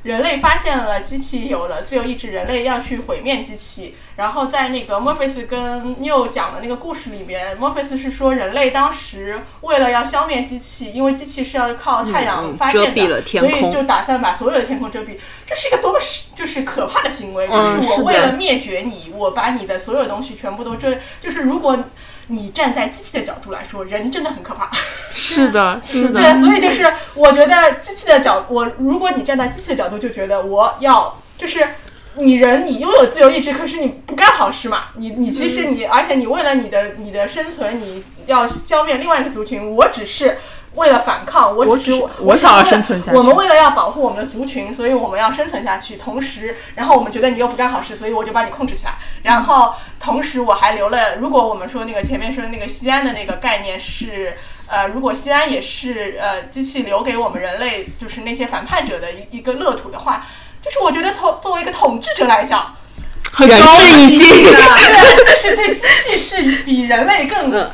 [0.04, 3.96] 人类发现了机器有了自由意志，人类要去毁灭机器。
[4.16, 15.18] 然后在那个墨菲斯跟 New 讲的那个故事里边，墨菲斯是说人类当时为了要消灭机器，因为机器是要靠太阳发电的，所以就打算把所有的天空遮蔽。
[15.46, 16.00] 这是一个多么
[16.34, 20.96] 就是可怕的行为，就是我为了灭绝你，我把你的所有东西全部都遮。
[21.20, 21.78] 就是如果。
[22.32, 24.70] 你站在机器的角度来说，人真的很可怕。
[25.14, 26.22] 是的，是的。
[26.22, 31.68] 对，所以就是我觉得机器的角，我如果你站在机器的角度，就觉得我要就是
[32.16, 34.86] 你人，你拥有自由意志，可是你不干好事嘛。
[34.96, 40.38] 你你其实你，而且你为了你的你的生存，你要消灭另外一个族群，我只是。
[40.76, 43.18] 为了反抗，我只是我想要生存下去。
[43.18, 45.98] 我们为了要保护我们的族群，所以我们要生存下去。
[45.98, 48.94] 同时，然后我们觉得你又不干好事，所以我就把你控制起来。
[49.24, 51.18] 然后，同时我还留了。
[51.18, 60.26] 如果我们说那个前面说的那个西安的那个概念是，呃，如果西安也是呃机器留给我们人类，就是那些反叛者的一一个乐土的话，
[60.62, 62.74] 就是我觉得从作为一个统治者来讲，
[63.34, 67.70] 很高一级， 对，就是对机器是比人类更。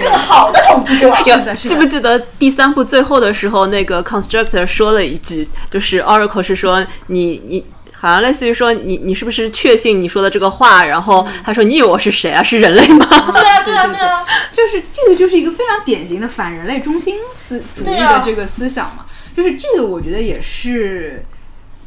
[0.00, 1.12] 更好的统治者。
[1.54, 10.84] 记不记得第三部最后的时候，那个 constructor 说了一句，就是 Oracle 是说你你好像类似于说你你是不是确信你说的这个话？
[10.84, 12.42] 然后他说你以为我是谁啊？
[12.42, 13.06] 是人类吗？
[13.32, 19.06] 对啊对啊对啊，就是这个就是一个非常典型的反人类中心思主义的这个思想嘛。
[19.36, 21.24] 就是这个我觉得也是，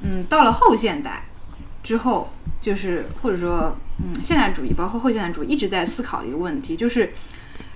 [0.02, 1.26] 嗯，到了后现代
[1.84, 7.14] 之后，就是或者说嗯现代主义包括后现代主义一直在思考的一个问题，就是。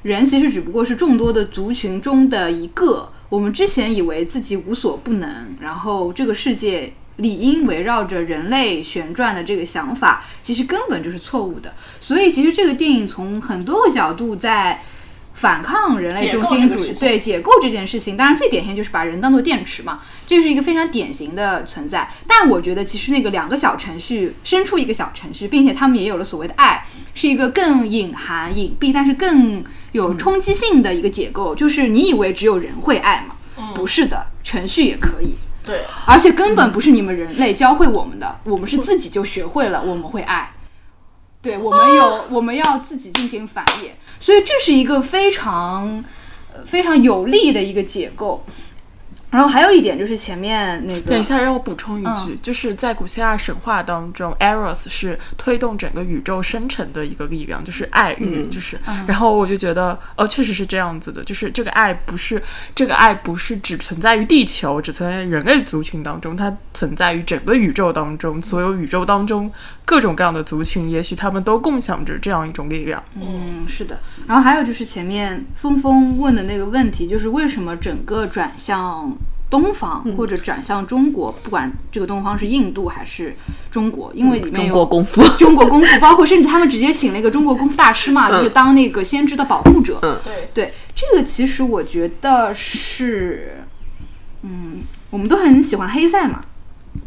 [0.04, 3.12] 人其实只不过是众多的族群中的一个。
[3.30, 11.74] 我们之前以为自己无所不能，然后这个世界理应围绕着人类旋转的这个想法，其实根本就是错误的。
[12.00, 14.84] 所以，其实这个电影从很多个角度在。
[15.42, 22.08] 反抗人类中心主义，对解构这件事情，当然最典型就是把人当做电池嘛，这是一个非常典型的存在。
[22.28, 26.86] 但我觉得其实那个两个小程序生出一个小程序，并且他们也有了所谓的爱，
[27.16, 29.64] 是一个更隐含、隐蔽，但是更
[29.94, 31.56] 有冲击性的一个解构。
[31.56, 33.74] 就是你以为只有人会爱吗？
[33.74, 35.36] 不是的，程序也可以。
[35.66, 40.52] 对，而且根本不是你们人类教会我们的，我们是自己就学会了，我们会爱。
[41.42, 43.90] 对我们有，我们要自己进行反应。
[44.22, 46.06] 所以这是一个非常，
[46.64, 48.46] 非常有利的一个结构。
[49.32, 58.78] 然后还有一点就是前面那个，等一下让我补充一句，就是在古希腊神话当中，Eros 是推动整个宇宙生成的一个力量，就是爱欲，就是。
[59.08, 62.44] 然后我就觉得，哦，确实是这样子的，就是这个爱不是
[62.76, 69.50] 这个爱不是只存在于地球，只存在于人类族群当中，它存在于整个宇宙当中，所有宇宙当中
[69.86, 73.02] 各种各样的族群，也许他们都共享着这样一种力量。
[73.16, 73.98] 嗯，是的。
[74.28, 79.18] 然后还有就是前面峰峰问的那个问题，就是为什么整个转向。
[79.52, 83.36] 东方或者转向中国，不管这个东方是印度还是
[83.70, 90.00] 中国，因为里面有中国功夫， 中国功夫，包括甚至他们直接请了一个中国功夫大师嘛，就是当那个先知的保护者。
[90.02, 90.50] 嗯，对。
[90.54, 93.62] 对，这个其实我觉得是，
[94.44, 96.46] 嗯，我们都很喜欢黑塞嘛，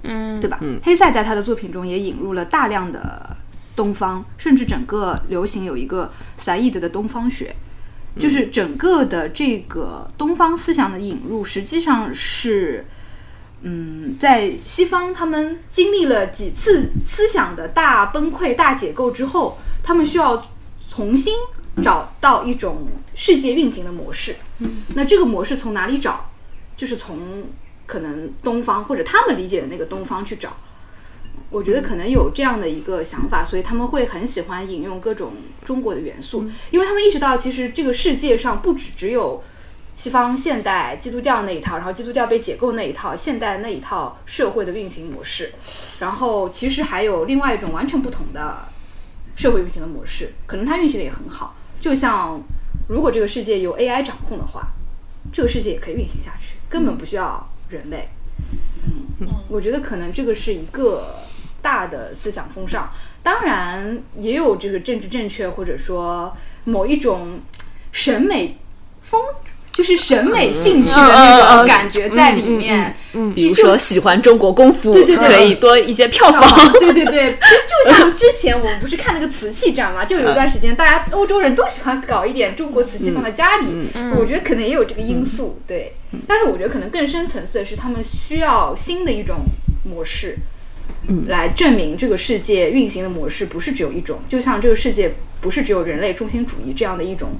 [0.03, 0.61] 嗯，对吧？
[0.83, 3.35] 黑塞在他的作品中也引入了大量的
[3.75, 7.57] 东方，甚至整个流行有一个萨义德的东方学。
[8.19, 12.87] 就是整个的这个东方思想的引入，实际上是，
[13.62, 20.47] 嗯，在西方他们经历了几次思想的大崩溃、大解构之后，他们需要
[20.89, 21.35] 重新
[21.83, 24.37] 找到一种世界运行的模式。
[24.61, 26.31] 嗯，那这个模式从哪里找？
[26.77, 27.45] 就是从
[27.87, 30.57] 可能东方或者他们理解的那个东方去找。
[31.55, 35.35] 我觉得可能有这样的一个想法，所以他们会很喜欢引用各种
[35.65, 39.41] 中国的元素，因为他们意识到，其实这个世界上不止只有
[39.95, 45.53] 西方现代基督教那一套，然后基督教被解构那一套，现代那一套社会的运行模式，
[46.01, 48.67] 然后其实还有另外一种完全不同的
[49.37, 51.55] 社会运行的模式，可能它运行的也很好。
[51.81, 52.43] 就像
[52.89, 54.73] 如果这个世界由 AI 掌控的话，
[55.33, 58.09] 这个世界也可以运行下去，根本不需要人类。
[59.21, 61.21] 嗯，我觉得可能这个是一个。
[61.65, 62.91] 大的思想风尚，
[63.23, 67.41] 当然也有这个政治正确，或者说某一种
[67.91, 68.59] 审美
[69.03, 69.19] 风，
[69.73, 72.95] 就是审美兴趣的那种感觉在里面。
[73.15, 75.27] 嗯，比如说喜欢中国功夫，对对对。
[75.27, 76.73] 可以多一些票房。
[76.75, 83.89] 对对对，就 就像之前我们不是看那个瓷器展嘛，就有一段时间，大家欧洲人都喜欢搞一点中国瓷器放在家里，
[84.19, 85.97] 我觉得可能也有这个因素，对。
[86.29, 89.39] 但是我觉得可能更深层次的是，他们需要新的一种
[89.83, 90.37] 模式，
[91.27, 97.31] 来证明这个世界运行的模式不是只有一种，就像这个世界不是只有人类中心主义这样的一种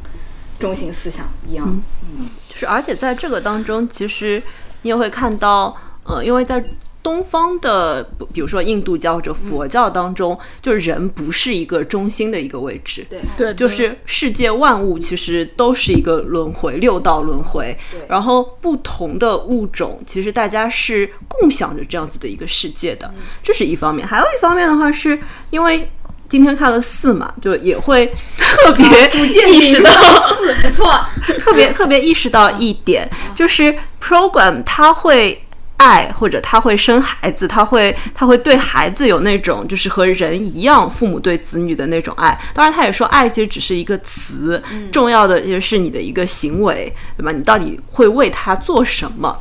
[0.59, 1.81] 中心思想一样。
[2.03, 4.43] 嗯就是而且在这个当中，其实
[4.83, 6.65] 你也会看到，呃，因为在
[7.05, 17.77] 东方的，比比如说印度教或者佛教当中，就是人不是一个中心的一个位置，对对，就是世界万物其实都是一个轮回，六道轮回。
[18.09, 24.09] 然后不同的物种，其实大家是共享着这样子的一个世界的，这是一方面。
[24.09, 25.87] 还有一方面的话，是因为
[26.27, 28.07] 今天看了四嘛，就也会
[28.39, 29.11] 特别
[29.53, 29.91] 意识到。
[30.31, 30.91] 四不错，
[31.39, 35.39] 特别特别意识到一点，就是 program 它会。
[35.77, 42.39] 爱或者他会生孩子，他会他会对孩子有那种就是和人一样，父母对子女的那种爱。
[42.55, 44.63] 当然，他也说爱其实只是一个词，
[44.93, 47.33] 重要的就是你的一个行为，对吧？
[47.33, 49.37] 你到底会为他做什么？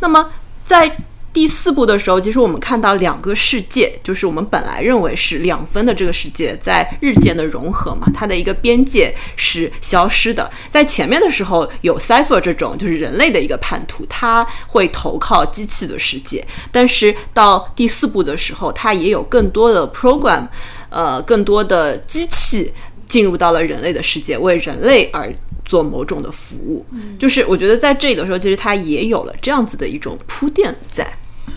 [0.00, 0.30] 那么
[0.64, 0.90] 在
[1.38, 10.50] 第四部的时候，其实我们看到两个世界，就是我们本来认为是两分的这个世界，在日渐的融合嘛，它的一个边界是消失的。
[10.68, 20.48] 在前面的时候，有 Cipher 这种就是人类的一个叛徒，他会投靠机器的世界，但是到第四部的时候，它也有更多的 program，
[20.90, 22.72] 呃，更多的机器
[23.06, 25.32] 进入到了人类的世界，为人类而。
[25.64, 26.82] 做某种的服务，
[27.18, 31.06] 就是我觉得在这里的时候，其实它也有了这样子的一种铺垫在。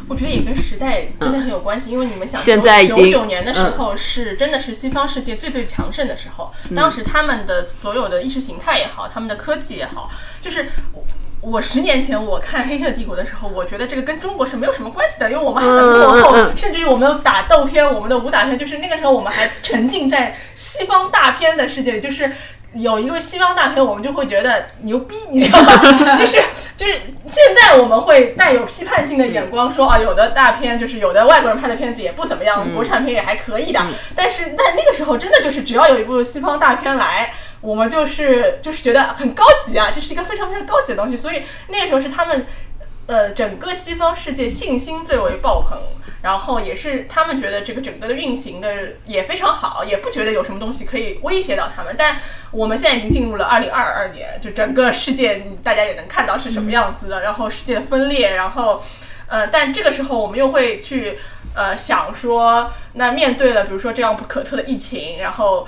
[0.07, 10.09] 我觉得也跟时代真的很有关系，因为你们想，现在九九年的时候是真的是西方世界最最强盛的时候，当时他们的所有的意识形态也好，他们的科技也好，
[10.41, 11.03] 就是我。
[11.43, 22.31] 我十年前我看《黑客帝国》的时候，我觉得这个跟中国是没有什么关系的，因为我们还很落后，甚至于我们有打斗片，我们的武打片，就是那个时候我们还沉浸在西方大片的世界里，就是
[22.74, 26.15] 有一个西方大片，我们就会觉得牛逼， 你知道吗？
[26.15, 26.41] 就是
[26.78, 26.93] 就是
[27.28, 37.34] 现在我们会带有批判性的眼光说啊，有的大片就是有的外国人拍的片子也不怎么样，国产片也还可以的，但是在那个时候真的就是只要有一部西方大片来。
[37.61, 42.43] 我们就是就是觉得很高级啊，这是一个非常非常高级的东西，所以那个时候是他们，
[43.05, 45.78] 呃，整个西方世界信心最为爆棚，
[46.22, 48.74] 然后也是他们觉得这个整个的运行的
[49.05, 51.95] 也非常好，也不觉得有什么东西可以威胁到他们。
[51.97, 52.17] 但
[52.51, 58.84] 我们现在已经进入了二零二二年，就整个世界大家也能看到是什么样子的，然后世界的分裂，然后，
[59.28, 61.17] 呃，但这个时候我们又会去
[61.55, 65.67] 呃想说，那面对了比如说这样不可测的疫情，然后。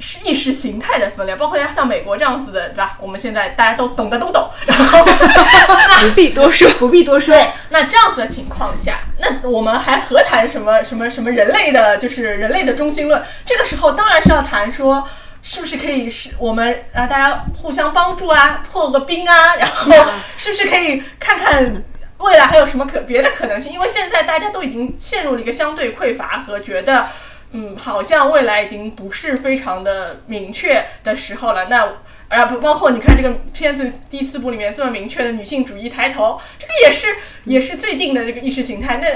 [0.00, 2.96] 是意识形态的分裂，包括像美国这样子的，对吧？
[3.00, 5.04] 我们现在大家都懂的都懂，然后
[6.00, 7.34] 不必多说， 不必多说。
[7.34, 13.22] 对，那这样子的情况下，那我们还何谈什么什么什么人类的，就是人类的中心论？
[13.44, 15.06] 这个时候当然是要谈说，
[15.42, 19.92] 是不是可以是我们啊大家互相帮助啊，破个冰啊，然后
[20.38, 21.84] 是不是可以看看
[22.20, 23.70] 未来还有什么可别的可能性？
[23.70, 27.06] 因为现在大家都已经陷入了一个相对匮乏和觉得。
[27.52, 31.66] 嗯，好像未来已经不是非常的明确的时候了。
[31.66, 31.96] 那
[32.28, 37.08] 啊不包括你看这个片子第四部里面这么明确的女性主义抬头，这个也是
[37.44, 38.98] 也是最近的这个意识形态。
[39.02, 39.08] 那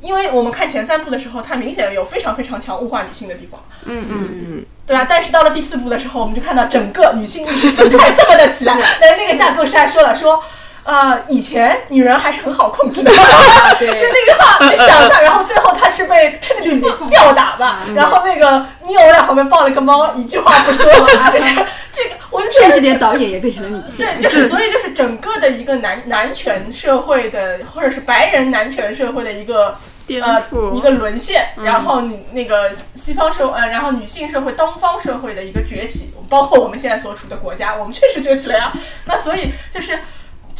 [0.00, 3.62] 因为我们看前三部的时候，它明显有非常非常强物化女性的地方。
[3.84, 8.74] 嗯嗯嗯，对啊，但是到了第四部的时候，我们就看到整个女性意识形态这么的起来。
[9.00, 10.42] 那那个架构师还说了说。
[10.82, 13.10] 呃，以前女人还是很好控制的，
[13.78, 13.88] 对。
[13.88, 20.90] 就那个话就讲的，然后最后他是被趁着里 吊打吧，然后那个尼欧在旁边抱了个猫，一句话不说，
[21.30, 21.54] 就是
[21.92, 24.06] 这个，我就觉得甚至连导演也变成了女性。
[24.06, 29.76] 对，就是所以就是整个的一个男男权社会的，或者是白人男权社会的一个
[30.06, 32.02] 颠呃覆一个沦陷，然后
[32.32, 38.72] 那个西方社呃，然后女性社会、东方社会的一个崛起，包括我们现在所处的国家，我们确实崛起了呀。
[39.04, 39.98] 那所以就是。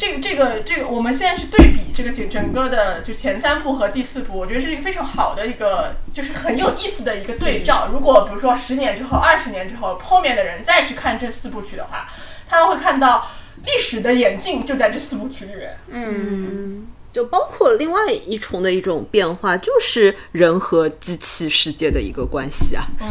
[0.01, 7.87] 这个这个这个，我们现在去对比这个整整个的就前三部和第四部，我觉得是一个非常好的一个，就是很有意思的一个对照。
[7.93, 12.09] 如果比如说十年之后、二十年之后，后面的人再去看这四部曲的话，
[12.49, 13.31] 他们会看到
[13.67, 15.77] 历史的演进就在这四部曲里面。
[15.91, 22.87] 嗯，就包括另外一重的一种变化，就是人和机器世界的一个关系啊。
[23.03, 23.07] 嗯，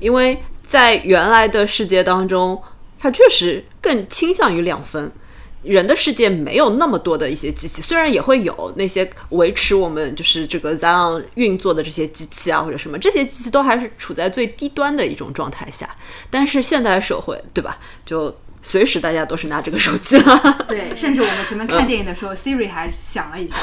[0.00, 2.60] 因为在原来的世界当中，
[2.98, 5.08] 它确实更倾向于两分。
[5.62, 15.88] 人的世界没有那么多的一些机器，虽然也会有那些维持我们就是这个 Zion 运作的这些机器啊，或者什么，这些机器都还是处在最低端的一种状态下。
[16.28, 17.78] 但是现代社会，对吧？
[18.04, 20.64] 就随时大家都是拿这个手机了。
[20.66, 23.56] 对，甚至我们前面看电影的时候、s i r i 还响了一下。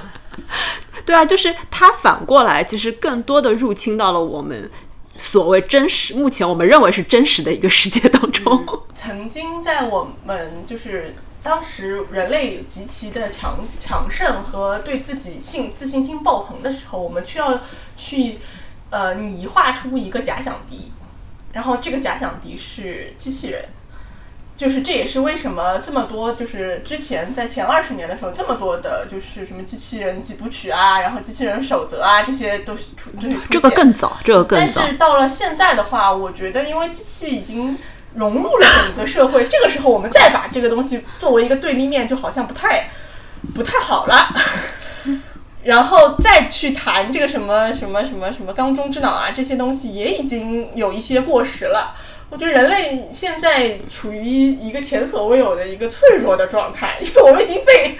[1.04, 4.70] 对啊，就是它反过来，其实更多的入侵到了我们
[5.16, 8.64] 所谓真实，目前我们认为是真实的一个世界当中。
[9.00, 17.60] 曾经在我们就是当时人类极其的强强盛和对自己信自信心爆棚的时候，我们需要
[17.96, 18.40] 去
[18.90, 20.92] 呃拟化出一个假想敌，
[21.54, 23.64] 然后这个假想敌是机器人。
[24.54, 33.50] 就是这也是为什么这么多，就是之前在前二十年的时候，这么多的，就是什么机器人几部曲啊，然后机器人守则啊，这些都是出这些出现。
[33.52, 34.68] 这个更早，这个更但。
[34.68, 37.78] 是到了现在的话，我觉得因为机器已经
[38.14, 42.90] 融入了整个社会，这个时候我们再把这个东西作为一个对立面，就好像不太
[43.54, 44.28] 不太好了。
[45.62, 51.94] 然后再去谈这个什么什么什么什么缸中之脑啊，这些东西也已经有一些过时了。
[52.30, 57.98] 我觉得人类现在处于一个前所未有的一个脆弱的状态，因为我们已经被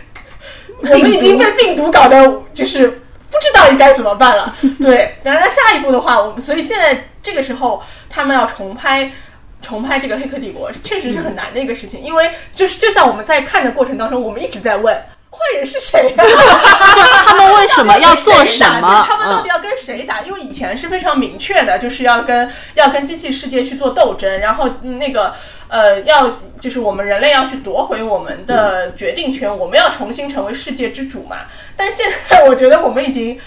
[0.79, 4.57] 我们已经被病毒搞得就是不知道应该怎么办了。
[4.81, 9.13] 对，然后下一步的话，我们所以现在这个时候他们要重拍。
[9.61, 14.95] 重拍这个《黑客帝国》确实是很难的一个事情，因为就是就像我们在看的过程当中，我们一直在问
[15.33, 16.25] 坏人是谁、啊，
[17.25, 19.07] 他们为什么要做什么？
[19.09, 20.21] 他们到底要跟谁打？
[20.23, 25.33] 因为以前是非常明确的，就是要跟要跟机器世界去做斗争，然后那个
[25.69, 31.43] 呃，要就是我们人类要去夺回我们的决定权，我们要重新成为世界之主嘛。
[31.77, 33.39] 但现在我觉得我们已经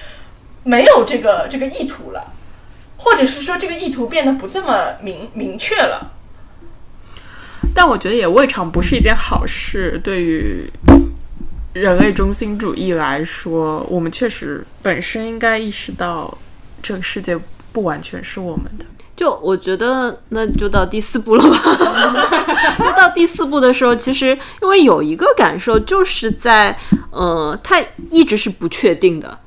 [0.64, 2.32] 没有这个这个意图了，
[2.98, 6.12] 或者是说这个意图变得不这么明明确了。
[7.76, 10.00] 但我觉得也未尝不是一件好事。
[10.04, 10.70] 对于
[11.74, 16.38] 人类中心主义来说，我们确实本身应该意识到，
[16.84, 17.38] 这个世界
[17.72, 18.86] 不完全是我们的。
[19.16, 21.58] 就我觉得，那就到第四步了吧。
[22.80, 26.78] 就到第四步的时候，其实因为有一个感受，就是在
[27.12, 29.40] 呃，它一直是不确定的，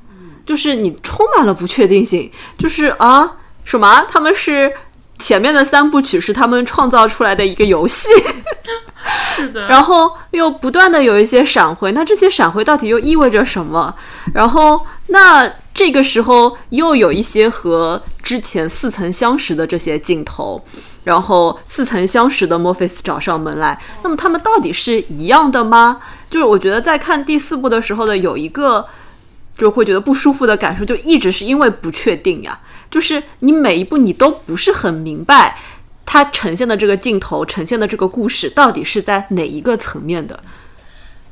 [0.47, 3.35] 就是你充满了不确定性，就是啊，
[3.65, 4.05] 什么？
[4.09, 4.71] 他们是
[5.19, 8.07] 前面的三部曲是他们创造出来的一个游戏，
[9.35, 13.93] 是的然后又不断的有一些闪回，那这些闪回到底又意味着什么？
[14.33, 20.63] 然后那这个时候又有一些和之前似曾相识的这些镜头，
[21.03, 25.97] 然后似曾相识的 Morpheus 找上门来，那么他们到底是一样的吗？
[26.29, 28.87] 就是我觉得在看第四部的时候的有一个。
[29.57, 32.59] 就会觉得不舒服的感受，就一直是因为不确定呀。
[32.89, 35.57] 就是你每一步你都不是很明白，
[36.05, 40.39] 它呈现的这个镜头，呈现的这个故事到底是在哪一个层面的。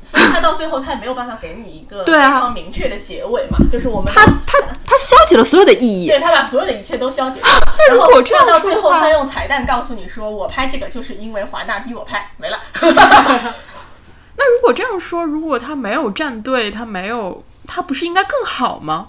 [0.02, 4.56] 所以他到最后他也没有办法给你一个非常明确的结尾嘛，就是我们他他
[4.86, 6.06] 他消解了所有的意义。
[6.06, 7.50] 对他把所有的一切都消解掉，
[7.90, 12.58] 然后到最后他用彩蛋告诉你说，我拍这个就是因为华纳逼我拍，没了。
[12.80, 19.08] 那如果这样说，如果他没有站队，他没有，他不是应该更好吗？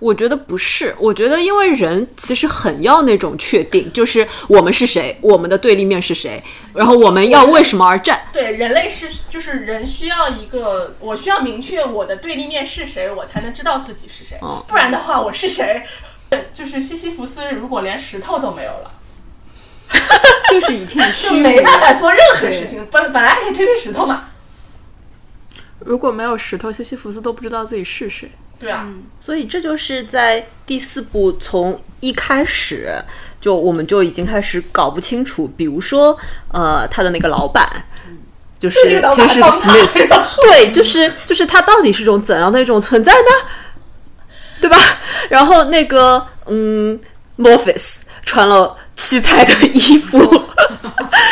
[0.00, 6.42] 我觉得不是，我觉得因为人其实很要那种确定，就是我们是谁，我们的对立面是谁，
[6.74, 8.22] 然后我们要为什么而战。
[8.32, 15.84] 对，人类是就是人需要一个，我需要明确我的对立面是谁，我才能知道自己是谁，嗯不然的话我是谁？
[16.52, 18.90] 就是西西弗斯如果连石头都没有了，
[20.50, 22.84] 就是一片就虚无， 没办法做任何事情。
[22.90, 24.30] 本本来还可以推推石头嘛，
[25.80, 28.30] 如果没有石头，西西弗斯都不知道自己是谁。
[28.58, 32.94] 对啊，所以这就是在第四部从一开始
[33.40, 36.16] 就我们就已经开始搞不清楚，比如说
[36.52, 37.84] 呃他的那个老板。
[38.56, 44.28] 就是那个老其实是 Smith，对，就是就是他到底是种怎样的一种存在呢？
[44.58, 44.78] 对吧？
[45.28, 46.98] 然后那个嗯
[47.36, 50.18] ，Morpheus 穿了七彩的衣服，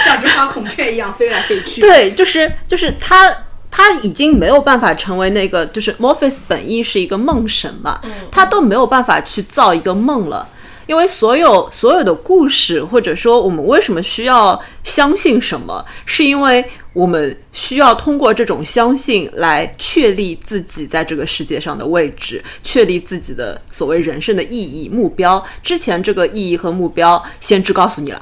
[0.05, 1.81] 像只花孔雀一样飞来飞去。
[1.81, 3.35] 对，就是就是他
[3.73, 8.01] 他已经没有办法成为那个，就是 Morpheus 本意是一个梦神嘛，
[8.31, 10.47] 他都没有办法去造一个梦了。
[10.87, 16.63] 因为所有所有的故事，或者说我们为什么需要相信什么，是因为
[16.93, 25.43] 我们需要通过这种相信来确立自己在这个世界上的位置，确立自己的所谓人生的意义、目标。
[25.63, 28.21] 之前这个意义和目标，先知告诉你了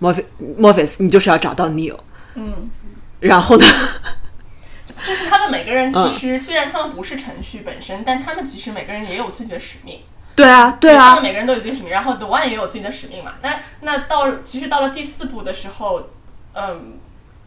[0.00, 0.24] ，Morpheus
[0.58, 1.96] Morpheus，你就是要找到 Neo。
[2.34, 2.68] 嗯，
[3.20, 3.64] 然后呢？
[5.04, 10.00] 就是他们每个人嗯其实虽然他们不是程序本身，但他们其实每个人也有自己的使命。
[10.34, 13.34] 对啊，对啊他们，每个人都有自己的使命，然后 The One 也有自己的使命嘛。
[13.40, 16.08] 那那到其实到了第四部的时候，
[16.54, 16.98] 嗯，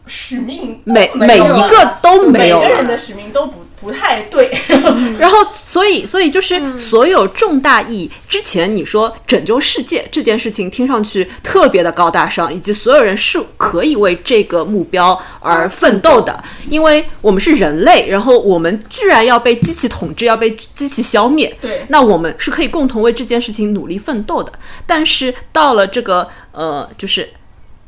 [0.06, 4.50] 使命每每一个都没有每个人的使命都不不太对。
[5.18, 8.10] 然后，所以，所以就是所有重大意义。
[8.28, 21.56] 之前你说拯救世界这件事情，听上去特别的高大上，以及所有人是可以为这个目标而奋斗的，因为我们是人类，然后我们居然要被机器统治，要被机器消灭。
[21.60, 24.52] 对那我们是可以共同为这件事情努力奋斗的。
[24.86, 27.28] 但是到了这个呃，就是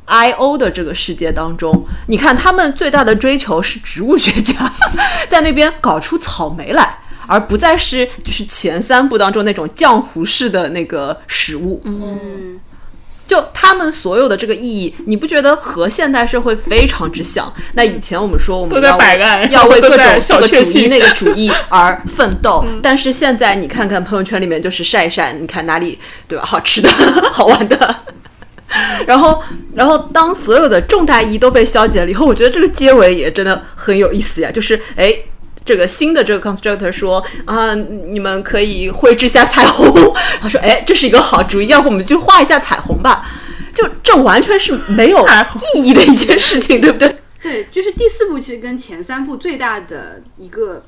[0.05, 4.71] I O 的这个世界当中，你看他们最大的追求是植物学家
[5.29, 6.97] 在那边搞出草莓来，
[7.27, 11.81] 而不再是就是前三部当中那种浆糊式的那个食物。
[11.85, 12.59] 嗯，
[13.25, 17.53] 就他们所有的这个意义，你不觉得和现代社会非常之像？
[17.75, 25.97] 那以前我们说我们要为摆烂要为各种这个主义那个主义而奋斗，但是现在你看看朋友圈里面就是晒一晒，你看哪里
[26.27, 26.43] 对吧？
[26.45, 26.89] 好吃的、
[27.31, 27.95] 好玩的。
[29.05, 29.41] 然后，
[29.75, 34.51] 然后当所有的重大意义都被消解了以后，我觉得这个结尾也真的很有意思呀。
[34.51, 35.13] 就是哎，
[35.65, 40.13] 这个新的这个 constructor 说啊，你们可以绘制下彩虹。
[40.41, 43.29] 他说，哎，这是一个好主意，要不我们就画一下彩虹吧。
[43.73, 45.25] 就这完全是没有
[45.75, 47.15] 意义的一件事情，对不对？
[47.41, 50.83] 对，就是第四部其实跟前三部最大的一个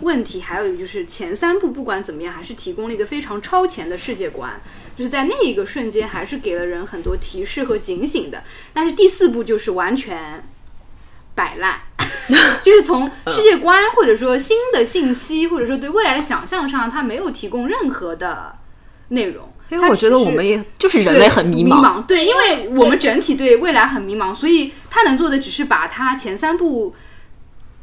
[0.00, 4.60] 问题，还有一个就是前三部不管怎么样，还是提供了一个非常超前的世界观，
[4.98, 8.42] 就是在那一个瞬间还是给了人很多提示和警醒的。
[8.72, 10.44] 但是第四部就是完全
[11.36, 11.80] 摆烂，
[12.64, 18.58] 就是从世界观或者说新的信息，或者说对未来的想象上，它没有提供任何的
[19.10, 19.48] 内容。
[19.70, 26.96] 因为我觉得我们也就是人类很迷迷茫，对，因为我们整体对未来很迷茫，所以他能做的只是把他前三部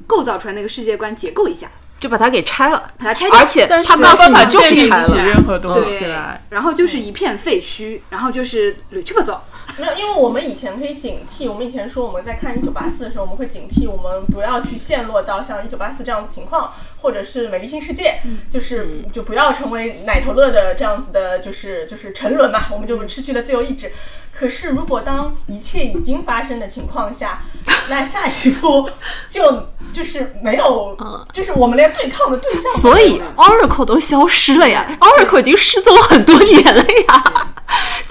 [0.08, 1.70] 构造出来那个世界观结构一下，
[2.00, 2.84] 就把它给拆了。
[2.98, 3.40] 把它拆掉。
[3.40, 6.06] 而且他没有办法告诉你就建立是拆了，起任何东西
[6.50, 9.44] 然后就是一片废墟，然后就是乱七八糟。
[9.78, 23.92] 没有，因为我们以前可以警惕，我们以前说我们在看《一九八四》的时候，我们会警惕我们不要去陷落到像《一九八四》这样的情况，或者是《美丽新世界》，就是就不要成为奶头乐的这样子的，就是就是沉沦嘛，我们就失去了自由意志。
[24.32, 27.42] 可是如果当一切已经发生的情况下，
[27.90, 28.90] 那下一步
[29.30, 30.98] 就就是没有，
[31.32, 37.55] 就是我们连对抗的对象所以 Oracle 都消失了呀，Oracle 已经失踪很多年了呀。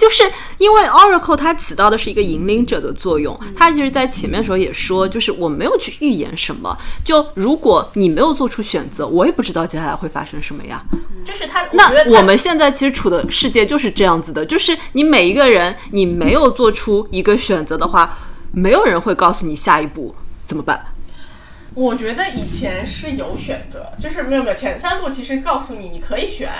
[0.05, 0.21] 就是
[0.59, 10.83] 因为 Oracle 它起到的是一个引领者的作用，它其实在前面的时候也说，就是我没有去预言什么，就如果你没有做出选择，我也不知道接下来会发生什么呀。
[11.25, 18.15] 就是他，那我们现在其实处的世界就是这样子的，就是你每一个人，你没有做出一个选择的话，
[18.51, 20.13] 没有人会告诉你下一步
[20.45, 20.85] 怎么办。
[21.73, 26.51] 我觉得以前是有选择，就是没有没有前三步其实告诉你你可以选，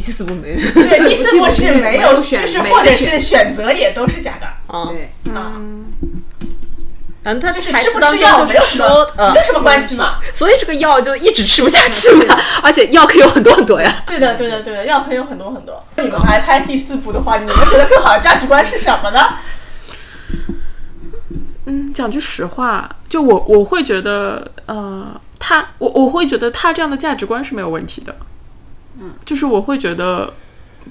[0.00, 5.52] 第四部没对， 第四部是没没有选就是或者是选择也都是假的啊，对，啊，
[7.22, 10.18] 反正他就是吃不吃药没有什么说，有什么关系嘛。
[10.32, 14.02] 所以这个药就一直吃不下去嘛， 而且药可以有很多很多呀。
[14.04, 15.80] 对的，对的，对的，药可以有很多很多。
[15.98, 19.38] 你们来拍第四部的话，你们觉得更好的价值观是什么呢？
[21.66, 28.14] 嗯，讲句实话，就我我会觉得，呃，他我我会觉得他这样的价值观是没有问题的。
[29.00, 30.32] 嗯，就是我会觉得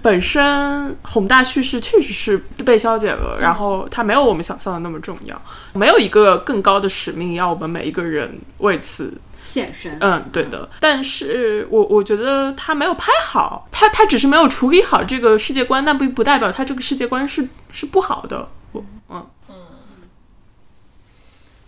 [0.01, 5.41] 本身宏大叙事确实是被消解了，然后它没有我们想象的那么重要，
[5.73, 9.13] 没有一个更高的使命要我们每一个人为此
[9.45, 9.97] 现身。
[9.99, 10.69] 嗯，对的。
[10.79, 18.49] 但是我我觉得他没有拍好，他他只是没有处理好这个世界观，那不不代表他这个世界观是是不好的。
[18.71, 19.25] 我嗯，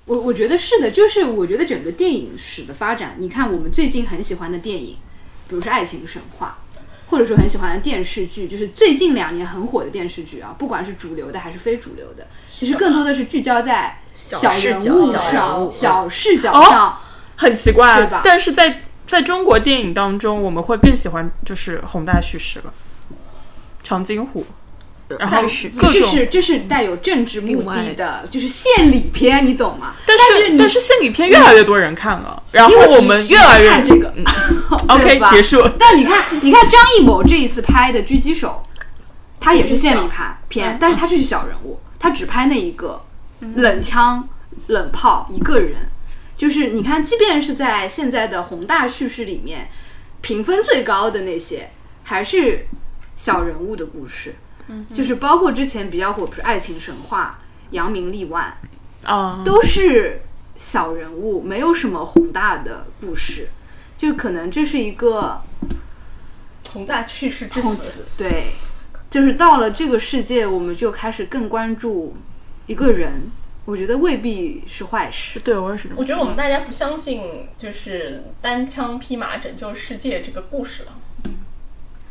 [0.05, 4.97] 我我觉得是的，就是我觉得整个电影史的发展，你看我们最近很喜欢的电影，
[5.48, 6.58] 比如说《爱情神话》，
[7.10, 17.00] 或者说很喜欢的电视剧，就是最近两年很火的电视剧啊，不管是主流的还是非主流的，其实更多的是聚焦在小人物上、小视角哦上。
[17.38, 22.74] 很奇怪对吧，但是在在中国电影当中，我们会更喜欢就是宏大叙事了，
[23.84, 24.46] 长津湖，
[25.20, 25.41] 然后
[25.78, 25.93] 各种。
[25.93, 29.95] 这是这是带有政治目的的，就是献礼片，你懂吗？
[30.06, 34.14] 但是但是献礼片越来越多人看了，然后因为我们越来越看这个
[34.89, 35.68] OK 吧结束。
[35.80, 38.64] 但你看，你看张艺谋这一次拍的《狙击手》，
[39.39, 43.06] 他也是献礼拍片，但是他就是小人物，他只拍那一个
[43.56, 44.28] 冷枪、
[44.68, 45.89] 冷炮一个人。
[46.38, 49.70] 就是你看，即便是在现在的宏大叙事里面，
[50.20, 51.70] 评分最高的那些，
[52.03, 52.68] 还是
[53.16, 54.36] 小人物的故事。
[54.93, 57.39] 就是包括之前比较火，不是《爱情神话》
[57.76, 58.57] 《扬名立万》，
[59.09, 60.22] 啊、都是
[60.57, 63.49] 小人物，没有什么宏大的故事。
[63.97, 65.41] 就可能这是一个
[66.74, 68.43] 宏大叙事之词，对，
[69.09, 72.18] 就是到了这个世界，我们就开始更关注
[72.68, 73.32] 一个人，
[73.63, 75.39] 我觉得未必是坏事。
[75.39, 80.91] 对我也是这么我觉得我们大家不相信就是单枪匹马拯救世界这个故事了。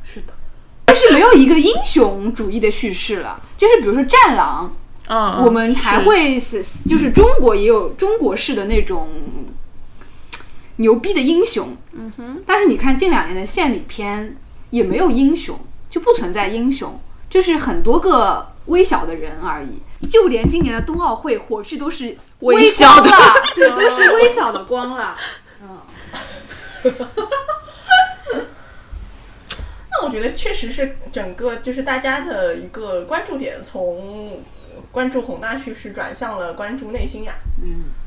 [0.02, 0.32] 是的，
[0.86, 3.42] 就是没有一个英雄主义的叙事了。
[3.56, 4.74] 就是比如说《战狼》，
[5.12, 9.08] 嗯，嗯我们还会是就是中国也有中国式的那种
[10.76, 12.42] 牛逼的英雄，嗯哼。
[12.46, 14.36] 但是你看近两年的献礼片
[14.70, 15.58] 也没有英雄，
[15.88, 19.80] 就不存在英雄，就是很多个微小的人而已。
[20.08, 23.10] 就连今年的冬奥会火炬都是微小的，
[23.54, 25.16] 对，都是微小的光了。
[29.94, 34.42] 那我觉得确实是整个就是大家的一个关注点，从
[34.90, 37.34] 关注宏大叙事转向了关注内心呀，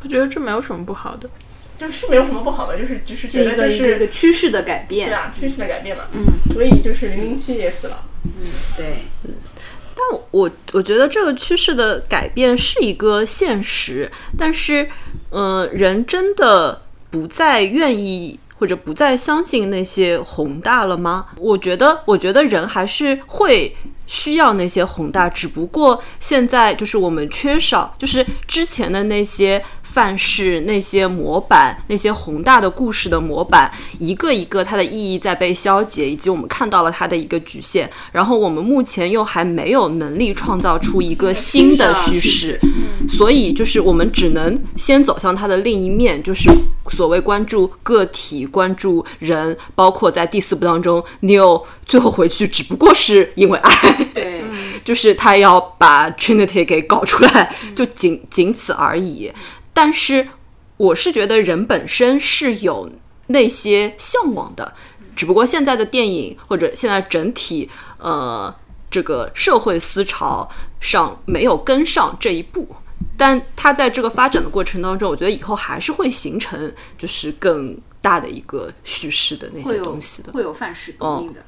[0.03, 1.29] 我觉得这没有什么不好的。
[1.77, 6.05] 就是没有什么不好的，就是只是觉这一得这个一个一个是趋势的改变，对啊趋势的改变嘛。
[6.11, 8.03] 嗯，所以就是零零七也死了。
[8.23, 9.03] 嗯对，
[9.93, 14.89] 但我我觉得这个趋势的改变是一个现实，但是，
[15.29, 16.81] 呃，人真的
[17.11, 21.27] 不再愿意或者不再相信那些宏大了吗？
[21.37, 29.63] 我觉得，我觉得人还是会需要那些宏大，只不过现在就是我们缺少，就是之前的那些。
[29.97, 37.89] 范式那些模板，那些宏大的故事的模板，一个一个它的意义在被消解，以及我们看到了它的一个局限。
[38.11, 42.59] 然后我们目前又还没有能力创造出一个新的叙事，
[43.09, 46.47] 所以就是我们只能先走向它的另一面，就是
[46.91, 53.71] 所谓关注个体、关注人，包括在第四部当中，Neil 最后回去只不过是因为爱，
[54.13, 54.43] 对，
[54.85, 59.31] 就是他要把 Trinity 给搞出来，就仅仅此而已。
[59.77, 60.27] 但是
[60.75, 62.91] 我是觉得人本身是有
[63.27, 64.73] 那些向往的，
[65.15, 67.69] 只不过现在的电影或者现在整体
[67.99, 68.51] 呃
[68.89, 70.49] 这个社会思潮
[70.79, 72.67] 上没有跟上这一步。
[73.15, 80.31] 但它在这个发展的过程当中，我觉得以后还是会形成就是更大的一个叙事的那些东西的。
[80.33, 81.45] 会有范式革命的。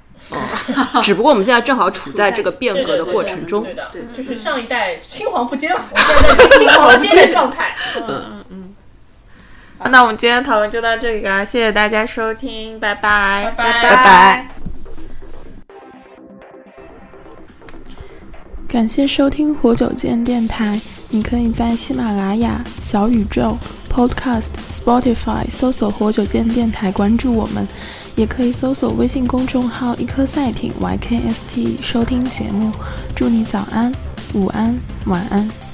[1.02, 3.64] 只不过我们现在正好处在这个变革的过程中。
[3.64, 7.76] 对的，就是上一代青黄不接嘛， 我们现在在青黄接的状态。
[7.98, 8.76] 嗯嗯嗯
[9.92, 13.54] 那我们今天讨论就到这里了，谢谢大家收听，拜拜。
[13.56, 14.48] 拜拜拜。
[18.68, 20.80] 感谢收听活久见电台。
[21.12, 23.58] 你可以在喜马拉雅、小宇宙、
[23.92, 27.66] Podcast、Spotify 搜索“活久见电台”，关注我们；
[28.20, 32.70] 也可以搜索微信公众号“一颗赛艇 YKST” 收听节目。
[33.16, 33.94] 祝你早安、
[34.34, 35.69] 午安、晚安。